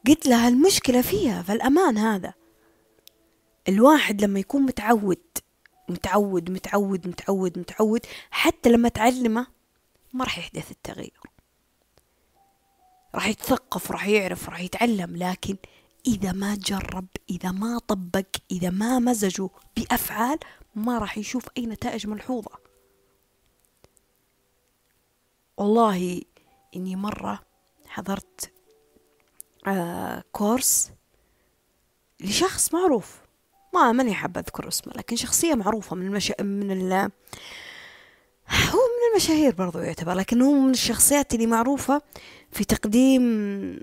قلت 0.06 0.26
لها 0.26 0.48
المشكلة 0.48 1.02
فيها 1.02 1.42
في 1.42 1.52
الأمان 1.52 1.98
هذا. 1.98 2.41
الواحد 3.68 4.24
لما 4.24 4.40
يكون 4.40 4.62
متعود 4.62 5.20
متعود 5.88 6.50
متعود 6.50 7.08
متعود 7.08 7.58
متعود 7.58 8.00
حتى 8.30 8.68
لما 8.68 8.88
تعلمه 8.88 9.46
ما 10.12 10.24
راح 10.24 10.38
يحدث 10.38 10.70
التغير. 10.70 11.20
راح 13.14 13.26
يتثقف 13.26 13.90
راح 13.90 14.06
يعرف 14.06 14.48
راح 14.48 14.60
يتعلم 14.60 15.16
لكن 15.16 15.56
إذا 16.06 16.32
ما 16.32 16.54
جرب 16.54 17.06
إذا 17.30 17.50
ما 17.50 17.78
طبق 17.78 18.26
إذا 18.50 18.70
ما 18.70 18.98
مزجه 18.98 19.48
بأفعال 19.76 20.38
ما 20.74 20.98
راح 20.98 21.18
يشوف 21.18 21.48
أي 21.56 21.66
نتائج 21.66 22.06
ملحوظة. 22.06 22.58
والله 25.56 26.22
إني 26.76 26.96
مرة 26.96 27.42
حضرت 27.86 28.52
آه 29.66 30.24
كورس 30.32 30.90
لشخص 32.20 32.74
معروف. 32.74 33.22
ما 33.74 33.92
ماني 33.92 34.14
حابة 34.14 34.40
أذكر 34.40 34.68
اسمه 34.68 34.92
لكن 34.96 35.16
شخصية 35.16 35.54
معروفة 35.54 35.96
من 35.96 36.06
المش... 36.06 36.32
من 36.40 36.70
ال 36.70 37.10
هو 38.50 38.78
من 38.78 39.10
المشاهير 39.12 39.54
برضو 39.54 39.78
يعتبر 39.78 40.12
لكن 40.12 40.42
هو 40.42 40.52
من 40.52 40.70
الشخصيات 40.70 41.34
اللي 41.34 41.46
معروفة 41.46 42.02
في 42.50 42.64
تقديم 42.64 43.22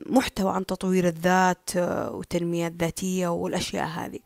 محتوى 0.06 0.52
عن 0.52 0.66
تطوير 0.66 1.08
الذات 1.08 1.70
آه، 1.78 2.12
والتنمية 2.12 2.68
الذاتية 2.68 3.28
والأشياء 3.28 3.88
هذه. 3.88 4.20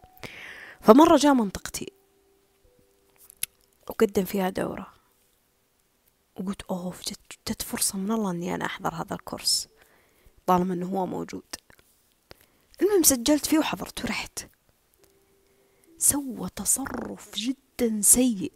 فمرة 0.82 1.17
جاء 1.17 1.34
منطقتي. 1.34 1.91
وقدم 3.89 4.26
فيها 4.26 4.49
دورة. 4.49 4.88
وقلت 6.39 6.62
أوه 6.62 6.93
جت 7.47 7.62
فرصة 7.62 7.97
من 7.97 8.12
الله 8.12 8.32
إني 8.32 8.56
أنا 8.56 8.65
أحضر 8.65 8.93
هذا 8.93 9.13
الكورس 9.15 9.67
طالما 10.45 10.73
إنه 10.73 10.88
هو 10.88 11.06
موجود. 11.06 11.56
المهم 12.82 13.04
سجلت 13.04 13.45
فيه 13.45 13.60
وحضرت 13.60 14.06
ورحت. 14.06 14.39
سوى 16.04 16.50
تصرف 16.56 17.36
جدا 17.36 18.02
سيء. 18.02 18.52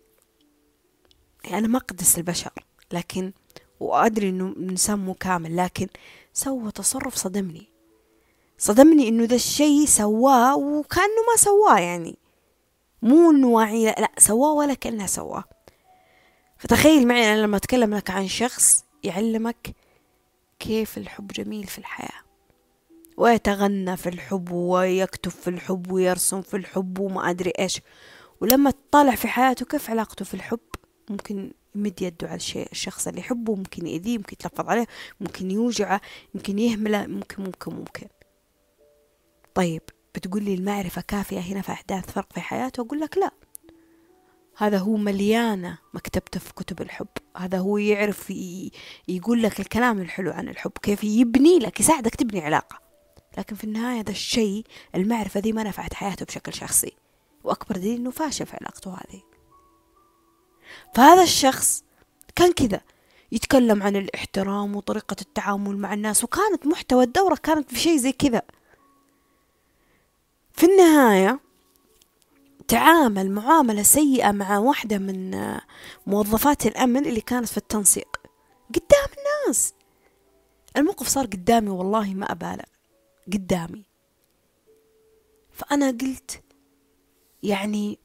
يعني 1.44 1.58
أنا 1.58 1.68
ما 1.68 1.78
أقدس 1.78 2.18
البشر 2.18 2.52
لكن 2.92 3.34
وأدري 3.80 4.30
إنه 4.30 4.56
إنسان 4.58 5.00
مو 5.00 5.14
كامل 5.14 5.58
لكن 5.58 5.88
سوى 6.34 6.72
تصرف 6.72 7.16
صدمني. 7.16 7.70
صدمني 8.58 9.08
إنه 9.08 9.24
ذا 9.24 9.36
الشيء 9.36 9.86
سواه 9.86 10.58
وكأنه 10.58 11.22
ما 11.32 11.38
سواه 11.38 11.80
يعني 11.80 12.18
مو 13.02 13.32
إنه 13.32 13.48
واعي 13.48 13.86
لا, 13.86 13.96
لا 14.00 14.12
سواه 14.18 14.54
ولا 14.54 14.74
كأنه 14.74 15.06
سواه. 15.06 15.44
فتخيل 16.58 17.08
معي 17.08 17.34
أنا 17.34 17.42
لما 17.42 17.58
أتكلم 17.58 17.96
لك 17.96 18.10
عن 18.10 18.28
شخص 18.28 18.86
يعلمك 19.04 19.76
كيف 20.60 20.98
الحب 20.98 21.28
جميل 21.28 21.68
في 21.68 21.78
الحياة. 21.78 22.27
ويتغنى 23.18 23.98
في 23.98 24.10
الحب 24.10 24.52
ويكتب 24.52 25.32
في 25.32 25.48
الحب 25.48 25.92
ويرسم 25.92 26.42
في 26.42 26.58
الحب 26.58 27.00
وما 27.00 27.30
أدري 27.30 27.54
إيش. 27.60 27.82
ولما 28.42 28.72
تطالع 28.72 29.16
في 29.16 29.28
حياته 29.28 29.66
كيف 29.66 29.90
علاقته 29.90 30.26
في 30.26 30.34
الحب؟ 30.34 30.60
ممكن 31.10 31.52
يمد 31.76 32.02
يده 32.02 32.28
على 32.28 32.36
الشيء 32.36 32.68
الشخص 32.72 33.08
اللي 33.08 33.20
يحبه 33.20 33.56
ممكن 33.56 33.88
يأذيه 33.88 34.18
ممكن 34.18 34.34
يتلفظ 34.34 34.70
عليه 34.70 34.88
ممكن 35.20 35.52
يوجعه 35.52 36.02
ممكن 36.36 36.60
يهمله 36.60 37.08
ممكن 37.08 37.44
ممكن 37.44 37.74
ممكن. 37.74 38.08
طيب 39.56 39.82
بتقول 40.16 40.44
لي 40.44 40.54
المعرفة 40.54 41.02
كافية 41.02 41.40
هنا 41.40 41.62
في 41.62 41.72
أحداث 41.72 42.12
فرق 42.12 42.34
في 42.34 42.42
حياته؟ 42.42 42.82
أقول 42.82 43.00
لك 43.00 43.18
لا. 43.18 43.32
هذا 44.58 44.78
هو 44.78 44.98
مليانة 44.98 45.78
مكتبته 45.94 46.40
في 46.40 46.54
كتب 46.54 46.82
الحب. 46.82 47.08
هذا 47.38 47.58
هو 47.58 47.78
يعرف 47.78 48.34
يقول 49.08 49.44
لك 49.44 49.60
الكلام 49.60 50.02
الحلو 50.02 50.32
عن 50.32 50.50
الحب 50.50 50.72
كيف 50.82 51.04
يبني 51.04 51.60
لك 51.60 51.80
يساعدك 51.80 52.16
تبني 52.16 52.42
علاقة. 52.42 52.87
لكن 53.38 53.56
في 53.56 53.64
النهاية 53.64 54.00
هذا 54.00 54.12
الشيء 54.12 54.66
المعرفة 54.96 55.40
دي 55.40 55.54
ما 55.54 55.64
نفعت 55.64 55.94
حياته 55.94 56.26
بشكل 56.26 56.54
شخصي. 56.54 56.94
وأكبر 57.44 57.76
دليل 57.78 58.00
إنه 58.00 58.12
فاشل 58.12 58.46
في 58.46 58.58
علاقته 58.62 58.94
هذه. 58.94 59.22
فهذا 60.96 61.24
الشخص 61.24 61.84
كان 62.36 62.54
كذا 62.54 62.82
يتكلم 63.32 63.84
عن 63.84 63.96
الاحترام 63.96 64.76
وطريقة 64.76 65.16
التعامل 65.22 65.78
مع 65.78 65.94
الناس 65.94 66.24
وكانت 66.24 66.68
محتوى 66.68 67.04
الدورة 67.04 67.36
كانت 67.36 67.72
في 67.74 67.80
شيء 67.80 67.98
زي 67.98 68.12
كذا. 68.12 68.42
في 70.54 70.66
النهاية 70.66 71.40
تعامل 72.68 73.32
معاملة 73.32 73.84
سيئة 73.84 74.32
مع 74.32 74.58
واحدة 74.58 74.98
من 74.98 75.32
موظفات 76.08 76.66
الأمن 76.66 77.06
اللي 77.06 77.22
كانت 77.22 77.48
في 77.48 77.58
التنسيق 77.58 78.18
قدام 78.70 79.08
الناس. 79.18 79.74
الموقف 80.78 81.08
صار 81.08 81.26
قدامي 81.26 81.70
والله 81.70 82.14
ما 82.14 82.32
أبالغ. 82.32 82.77
قدامي. 83.34 83.86
فأنا 85.52 85.88
قلت 85.88 86.44
يعني 87.44 88.00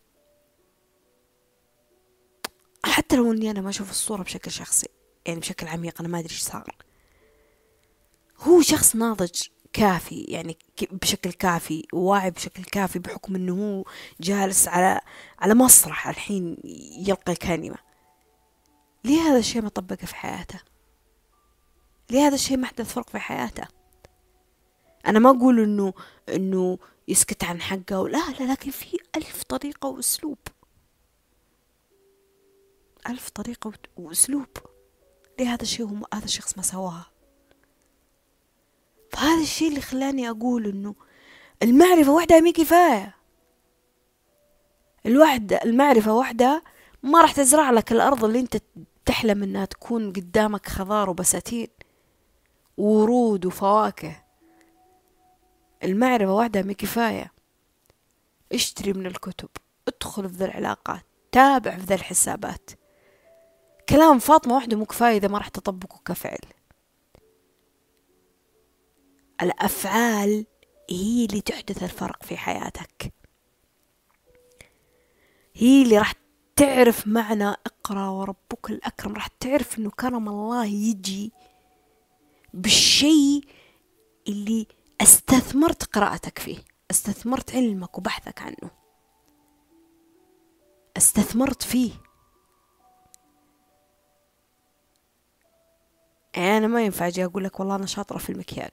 حتى 2.85 3.17
لو 3.17 3.33
إني 3.33 3.51
أنا 3.51 3.61
ما 3.61 3.71
أشوف 3.71 3.91
الصورة 3.91 4.23
بشكل 4.23 4.51
شخصي 4.51 4.89
يعني 5.27 5.41
بشكل 5.41 5.67
عميق 5.67 6.01
أنا 6.01 6.09
ما 6.09 6.19
أدري 6.19 6.31
إيش 6.31 6.43
صار. 6.43 6.77
هو 8.39 8.61
شخص 8.61 8.97
ناضج 8.97 9.43
كافي 9.73 10.21
يعني 10.21 10.59
بشكل 10.91 11.33
كافي 11.33 11.87
واعي 11.93 12.31
بشكل 12.31 12.65
كافي 12.65 12.99
بحكم 12.99 13.35
إنه 13.35 13.55
هو 13.55 13.85
جالس 14.21 14.69
على 14.69 15.01
على 15.39 15.55
مسرح 15.55 16.09
الحين 16.09 16.57
يلقي 17.07 17.35
كلمة. 17.35 17.79
ليه 19.05 19.21
هذا 19.21 19.39
الشيء 19.39 19.63
ما 19.63 19.69
طبقه 19.69 20.07
في 20.07 20.15
حياته؟ 20.15 20.61
ليه 22.11 22.27
هذا 22.27 22.35
الشيء 22.35 22.57
ما 22.57 22.67
حدث 22.67 22.93
فرق 22.93 23.11
في 23.11 23.19
حياته؟ 23.19 23.82
أنا 25.07 25.19
ما 25.19 25.31
أقول 25.31 25.61
إنه 25.61 25.93
إنه 26.29 26.79
يسكت 27.09 27.45
عن 27.45 27.61
حقه 27.61 28.09
لا 28.09 28.31
لا 28.41 28.53
لكن 28.53 28.71
في 28.71 28.99
ألف 29.17 29.43
طريقة 29.43 29.89
وأسلوب. 29.89 30.39
ألف 33.09 33.29
طريقة 33.31 33.73
وأسلوب. 33.97 34.47
ليه 35.39 35.55
هذا 35.55 35.63
الشيء 35.63 35.87
هو 35.87 36.07
هذا 36.15 36.25
الشخص 36.25 36.57
ما 36.57 36.63
سواها؟ 36.63 37.07
فهذا 39.13 39.43
الشيء 39.43 39.69
اللي 39.69 39.81
خلاني 39.81 40.31
أقول 40.31 40.67
إنه 40.67 40.95
المعرفة 41.63 42.13
وحدها 42.13 42.41
مي 42.41 42.53
كفاية. 42.53 43.17
الوحدة 45.07 45.61
المعرفة 45.65 46.15
وحدها 46.15 46.63
ما 47.03 47.21
راح 47.21 47.33
تزرع 47.33 47.71
لك 47.71 47.93
الأرض 47.93 48.25
اللي 48.25 48.41
أنت 48.41 48.57
تحلم 49.07 49.43
إنها 49.43 49.65
تكون 49.65 50.13
قدامك 50.13 50.67
خضار 50.67 51.11
وبساتين 51.11 51.69
ورود 52.79 53.47
وفواكه. 53.47 54.22
المعرفة 55.85 56.35
وحدها 56.35 56.63
مي 56.63 56.75
كفاية. 56.75 57.33
اشتري 58.53 58.93
من 58.93 59.07
الكتب 59.07 59.49
ادخل 59.89 60.29
في 60.29 60.37
ذا 60.37 60.45
العلاقات 60.45 61.03
تابع 61.33 61.77
في 61.77 61.85
ذا 61.85 61.95
الحسابات. 61.95 62.71
كلام 63.89 64.19
فاطمة 64.19 64.57
وحده 64.57 64.77
مو 64.77 64.85
كفاية 64.85 65.17
إذا 65.17 65.29
ما 65.29 65.39
راح 65.39 65.49
تطبقه 65.49 66.01
كفعل. 66.05 66.39
الأفعال 69.43 70.47
هي 70.91 71.25
اللي 71.25 71.41
تحدث 71.41 71.83
الفرق 71.83 72.23
في 72.23 72.37
حياتك. 72.37 73.13
هي 75.55 75.83
اللي 75.83 75.99
راح 75.99 76.15
تعرف 76.57 77.07
معنى 77.07 77.49
اقرأ 77.49 78.09
وربك 78.09 78.71
الأكرم 78.71 79.13
راح 79.13 79.27
تعرف 79.27 79.79
إنه 79.79 79.91
كرم 79.91 80.29
الله 80.29 80.65
يجي 80.65 81.33
بالشيء 82.55 83.45
اللي 84.29 84.67
استثمرت 85.03 85.85
قراءتك 85.85 86.39
فيه. 86.39 86.59
استثمرت 86.91 87.55
علمك 87.55 87.99
وبحثك 87.99 88.43
عنه. 88.43 88.71
استثمرت 90.97 91.63
فيه. 91.63 91.93
يعني 96.37 96.57
أنا 96.57 96.67
ما 96.67 96.85
ينفع 96.85 97.07
أجي 97.07 97.25
أقول 97.25 97.45
لك 97.45 97.61
والله 97.61 97.77
أنا 97.77 97.87
شاطرة 97.87 98.19
في 98.19 98.31
المكياج. 98.31 98.71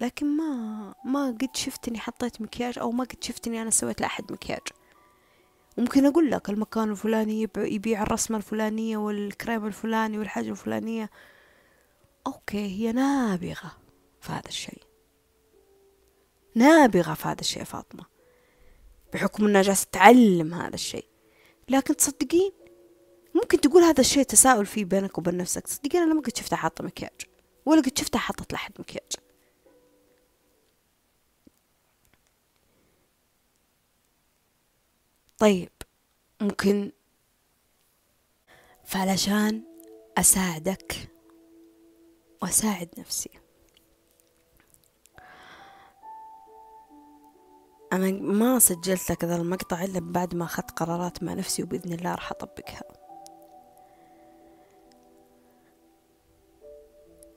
لكن 0.00 0.36
ما 0.36 0.94
ما 1.04 1.26
قد 1.26 1.56
شفتني 1.56 1.98
حطيت 1.98 2.40
مكياج 2.40 2.78
أو 2.78 2.90
ما 2.90 3.04
قد 3.04 3.24
شفتني 3.24 3.62
أنا 3.62 3.70
سويت 3.70 4.00
لأحد 4.00 4.32
مكياج. 4.32 4.62
ممكن 5.78 6.06
أقول 6.06 6.30
لك 6.30 6.50
المكان 6.50 6.90
الفلاني 6.90 7.48
يبيع 7.56 8.02
الرسمة 8.02 8.36
الفلانية 8.36 8.96
والكريم 8.96 9.66
الفلاني 9.66 10.18
والحاجة 10.18 10.50
الفلانية. 10.50 11.10
أوكي 12.26 12.66
هي 12.66 12.92
نابغة. 12.92 13.83
في 14.24 14.32
هذا 14.32 14.48
الشيء. 14.48 14.82
نابغة 16.54 17.14
في 17.14 17.28
هذا 17.28 17.40
الشيء 17.40 17.64
فاطمة. 17.64 18.06
بحكم 19.12 19.46
أنها 19.46 19.62
جالسة 19.62 19.86
تعلم 19.92 20.54
هذا 20.54 20.74
الشيء. 20.74 21.08
لكن 21.68 21.96
تصدقين 21.96 22.52
ممكن 23.34 23.60
تقول 23.60 23.82
هذا 23.82 24.00
الشيء 24.00 24.22
تساؤل 24.22 24.66
فيه 24.66 24.84
بينك 24.84 25.18
وبين 25.18 25.36
نفسك. 25.36 25.62
تصدقين 25.62 26.02
أنا 26.02 26.14
ما 26.14 26.20
قد 26.20 26.36
شفتها 26.36 26.56
حاطة 26.56 26.84
مكياج 26.84 27.20
ولا 27.66 27.80
قد 27.80 27.98
شفتها 27.98 28.18
حطت 28.18 28.52
لحد 28.52 28.72
مكياج. 28.78 29.12
طيب 35.38 35.72
ممكن 36.40 36.92
فعلشان 38.84 39.62
أساعدك 40.18 41.10
وأساعد 42.42 42.88
نفسي. 42.98 43.30
أنا 47.94 48.10
ما 48.10 48.58
سجلت 48.58 49.10
لك 49.10 49.24
ذا 49.24 49.36
المقطع 49.36 49.84
إلا 49.84 50.00
بعد 50.00 50.34
ما 50.34 50.44
أخذت 50.44 50.70
قرارات 50.70 51.22
مع 51.22 51.34
نفسي 51.34 51.62
وبإذن 51.62 51.92
الله 51.92 52.14
راح 52.14 52.30
أطبقها. 52.30 52.82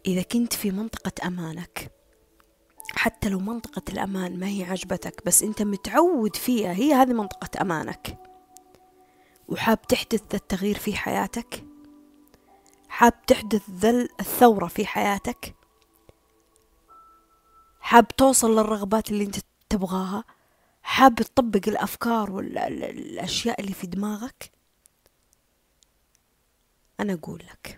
إذا 0.05 0.21
كنت 0.21 0.53
في 0.53 0.71
منطقة 0.71 1.27
أمانك 1.27 1.91
حتى 2.91 3.29
لو 3.29 3.39
منطقة 3.39 3.81
الأمان 3.89 4.39
ما 4.39 4.47
هي 4.47 4.63
عجبتك 4.63 5.25
بس 5.25 5.43
أنت 5.43 5.61
متعود 5.61 6.35
فيها 6.35 6.73
هي 6.73 6.93
هذه 6.93 7.13
منطقة 7.13 7.61
أمانك. 7.61 8.17
وحاب 9.47 9.81
تحدث 9.81 10.21
ذا 10.31 10.37
التغيير 10.37 10.77
في 10.77 10.95
حياتك؟ 10.95 11.63
حاب 12.89 13.25
تحدث 13.25 13.69
ذا 13.69 14.07
الثورة 14.19 14.67
في 14.67 14.85
حياتك؟ 14.85 15.55
حاب 17.79 18.07
توصل 18.07 18.51
للرغبات 18.51 19.11
اللي 19.11 19.23
أنت 19.23 19.37
تبغاها؟ 19.69 20.36
حاب 20.87 21.15
تطبق 21.15 21.61
الأفكار 21.67 22.31
والأشياء 22.31 23.61
اللي 23.61 23.73
في 23.73 23.87
دماغك؟ 23.87 24.51
أنا 26.99 27.13
أقول 27.13 27.43
لك. 27.51 27.77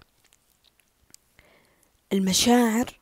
المشاعر 2.13 2.99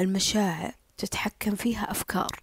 المشاعر 0.00 0.74
تتحكم 0.96 1.54
فيها 1.54 1.90
أفكار. 1.90 2.42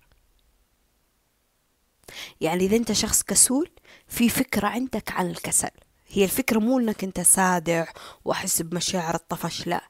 يعني 2.41 2.65
إذا 2.65 2.75
أنت 2.75 2.91
شخص 2.91 3.23
كسول 3.23 3.69
في 4.07 4.29
فكرة 4.29 4.67
عندك 4.67 5.11
عن 5.11 5.29
الكسل. 5.29 5.71
هي 6.07 6.23
الفكرة 6.23 6.59
مو 6.59 6.79
أنك 6.79 7.03
أنت 7.03 7.19
سادع 7.19 7.85
وأحس 8.25 8.61
بمشاعر 8.61 9.15
الطفش 9.15 9.67
لا. 9.67 9.89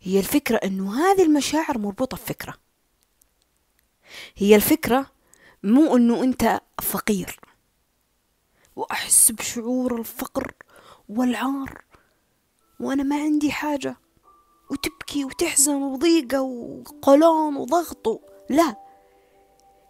هي 0.00 0.18
الفكرة 0.18 0.56
أنه 0.56 1.00
هذه 1.00 1.22
المشاعر 1.22 1.78
مربوطة 1.78 2.16
بفكرة. 2.16 2.54
هي 4.36 4.56
الفكرة 4.56 5.15
مو 5.66 5.96
أنه 5.96 6.24
أنت 6.24 6.60
فقير. 6.82 7.40
وأحس 8.76 9.30
بشعور 9.30 9.98
الفقر 9.98 10.52
والعار 11.08 11.84
وأنا 12.80 13.02
ما 13.02 13.16
عندي 13.16 13.52
حاجة. 13.52 13.96
وتبكي 14.70 15.24
وتحزن 15.24 15.82
وضيقة 15.82 16.42
وقولون 16.42 17.56
وضغط 17.56 18.22
لا. 18.50 18.76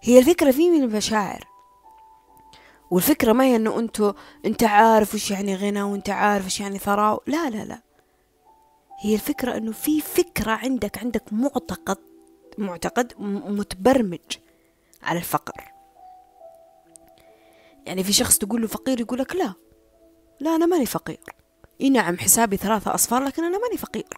هي 0.03 0.19
الفكرة 0.19 0.51
في 0.51 0.71
من 0.71 0.83
المشاعر. 0.83 1.49
والفكرة 2.91 3.33
ما 3.33 3.45
هي 3.45 3.57
إنه 3.57 3.79
أنتو 3.79 4.13
أنت 4.47 4.65
عارف 4.65 5.15
وش 5.15 5.31
يعني 5.31 5.57
غنى 5.57 5.83
وأنت 5.83 6.11
عارف 6.11 6.47
وش 6.47 6.61
يعني 6.61 6.79
ثراء. 6.79 7.23
لا 7.27 7.51
لا 7.51 7.65
لا. 7.65 7.83
هي 9.01 9.15
الفكرة 9.15 9.57
إنه 9.57 9.73
في 9.73 10.01
فكرة 10.01 10.53
عندك 10.53 10.99
عندك 10.99 11.33
معتقد 11.33 11.99
معتقد 12.59 13.13
متبرمج. 13.49 14.46
على 15.07 15.19
الفقر. 15.19 15.73
يعني 17.87 18.05
في 18.05 18.13
شخص 18.13 18.39
تقول 18.39 18.63
له 18.63 18.69
فقير 18.69 19.01
يقول 19.01 19.19
لك 19.19 19.37
لا. 19.37 19.55
لا 20.41 20.57
أنا 20.57 20.67
ماني 20.67 20.87
فقير. 20.87 21.21
إي 21.81 21.91
نعم 21.91 22.19
حسابي 22.19 22.57
ثلاثة 22.57 22.95
أصفار 22.95 23.25
لكن 23.25 23.45
أنا 23.45 23.59
ماني 23.59 23.77
فقير. 23.77 24.09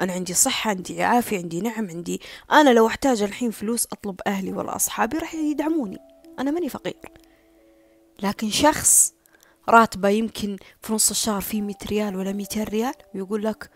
أنا 0.00 0.12
عندي 0.12 0.34
صحة 0.34 0.70
عندي 0.70 1.02
عافية 1.02 1.38
عندي 1.38 1.60
نعم 1.60 1.88
عندي 1.90 2.20
أنا 2.52 2.70
لو 2.70 2.86
أحتاج 2.86 3.22
الحين 3.22 3.50
فلوس 3.50 3.86
أطلب 3.92 4.20
أهلي 4.26 4.52
ولا 4.52 4.76
أصحابي 4.76 5.18
راح 5.18 5.34
يدعموني. 5.34 5.98
أنا 6.38 6.50
ماني 6.50 6.68
فقير. 6.68 7.12
لكن 8.22 8.50
شخص 8.50 9.14
راتبه 9.68 10.08
يمكن 10.08 10.56
في 10.82 10.92
نص 10.92 11.10
الشهر 11.10 11.40
فيه 11.40 11.62
مية 11.62 11.74
ريال 11.86 12.16
ولا 12.16 12.32
ميتين 12.32 12.62
ريال 12.62 12.94
ويقول 13.14 13.44
لك 13.44 13.70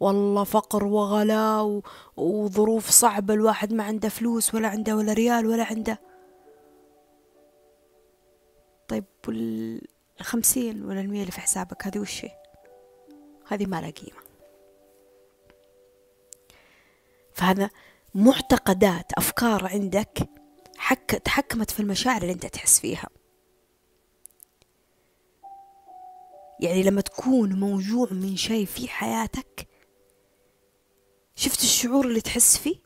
والله 0.00 0.44
فقر 0.44 0.84
وغلاء 0.84 1.82
وظروف 2.16 2.90
صعبة 2.90 3.34
الواحد 3.34 3.72
ما 3.72 3.84
عنده 3.84 4.08
فلوس 4.08 4.54
ولا 4.54 4.68
عنده 4.68 4.96
ولا 4.96 5.12
ريال 5.12 5.46
ولا 5.46 5.64
عنده. 5.64 6.00
طيب 8.88 9.04
والخمسين 9.28 10.84
ولا 10.84 11.00
المية 11.00 11.20
اللي 11.20 11.32
في 11.32 11.40
حسابك 11.40 11.86
هذه 11.86 11.98
وش 11.98 12.26
هذه 13.48 13.66
ما 13.66 13.80
لها 13.80 13.90
قيمة. 13.90 14.20
فهذا 17.34 17.70
معتقدات 18.14 19.12
أفكار 19.12 19.66
عندك 19.66 20.28
حك 20.76 21.10
تحكمت 21.24 21.70
في 21.70 21.80
المشاعر 21.80 22.22
اللي 22.22 22.32
أنت 22.32 22.46
تحس 22.46 22.80
فيها. 22.80 23.08
يعني 26.60 26.82
لما 26.82 27.00
تكون 27.00 27.60
موجوع 27.60 28.08
من 28.10 28.36
شيء 28.36 28.66
في 28.66 28.88
حياتك 28.88 29.69
شفت 31.40 31.62
الشعور 31.62 32.06
اللي 32.06 32.20
تحس 32.20 32.56
فيه؟ 32.56 32.76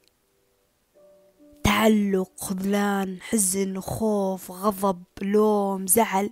تعلق 1.65 2.31
خذلان 2.37 3.19
حزن 3.21 3.81
خوف 3.81 4.51
غضب 4.51 5.03
لوم 5.23 5.87
زعل. 5.87 6.31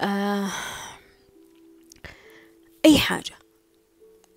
آه 0.00 0.50
أي 2.84 2.98
حاجة. 2.98 3.34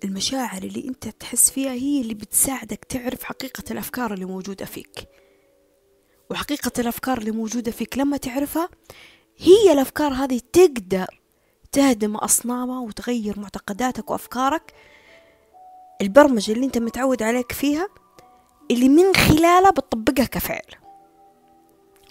المشاعر 0.04 0.62
اللي 0.62 0.88
أنت 0.88 1.08
تحس 1.08 1.50
فيها 1.50 1.72
هي 1.72 2.00
اللي 2.00 2.14
بتساعدك 2.14 2.84
تعرف 2.84 3.22
حقيقة 3.22 3.64
الأفكار 3.70 4.14
اللي 4.14 4.24
موجودة 4.24 4.64
فيك. 4.64 5.08
وحقيقة 6.30 6.72
الأفكار 6.78 7.18
اللي 7.18 7.30
موجودة 7.30 7.72
فيك 7.72 7.98
لما 7.98 8.16
تعرفها 8.16 8.68
هي 9.36 9.72
الأفكار 9.72 10.12
هذه 10.12 10.40
تقدر 10.52 11.20
تهدم 11.72 12.16
أصنامها 12.16 12.80
وتغير 12.80 13.40
معتقداتك 13.40 14.10
وأفكارك 14.10 14.74
البرمجة 16.02 16.52
اللي 16.52 16.66
أنت 16.66 16.78
متعود 16.78 17.22
عليك 17.22 17.52
فيها 17.52 17.88
اللي 18.70 18.88
من 18.88 19.14
خلالها 19.14 19.70
بتطبقها 19.70 20.24
كفعل. 20.24 20.74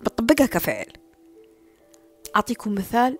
بتطبقها 0.01 0.47
كفعل. 0.47 0.93
أعطيكم 2.35 2.75
مثال. 2.75 3.17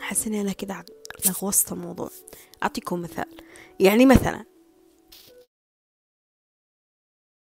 حسني 0.00 0.40
أنا 0.40 0.52
كذا 0.52 0.84
لغوصت 1.26 1.72
الموضوع. 1.72 2.10
أعطيكم 2.62 3.00
مثال. 3.00 3.36
يعني 3.80 4.06
مثلا 4.06 4.44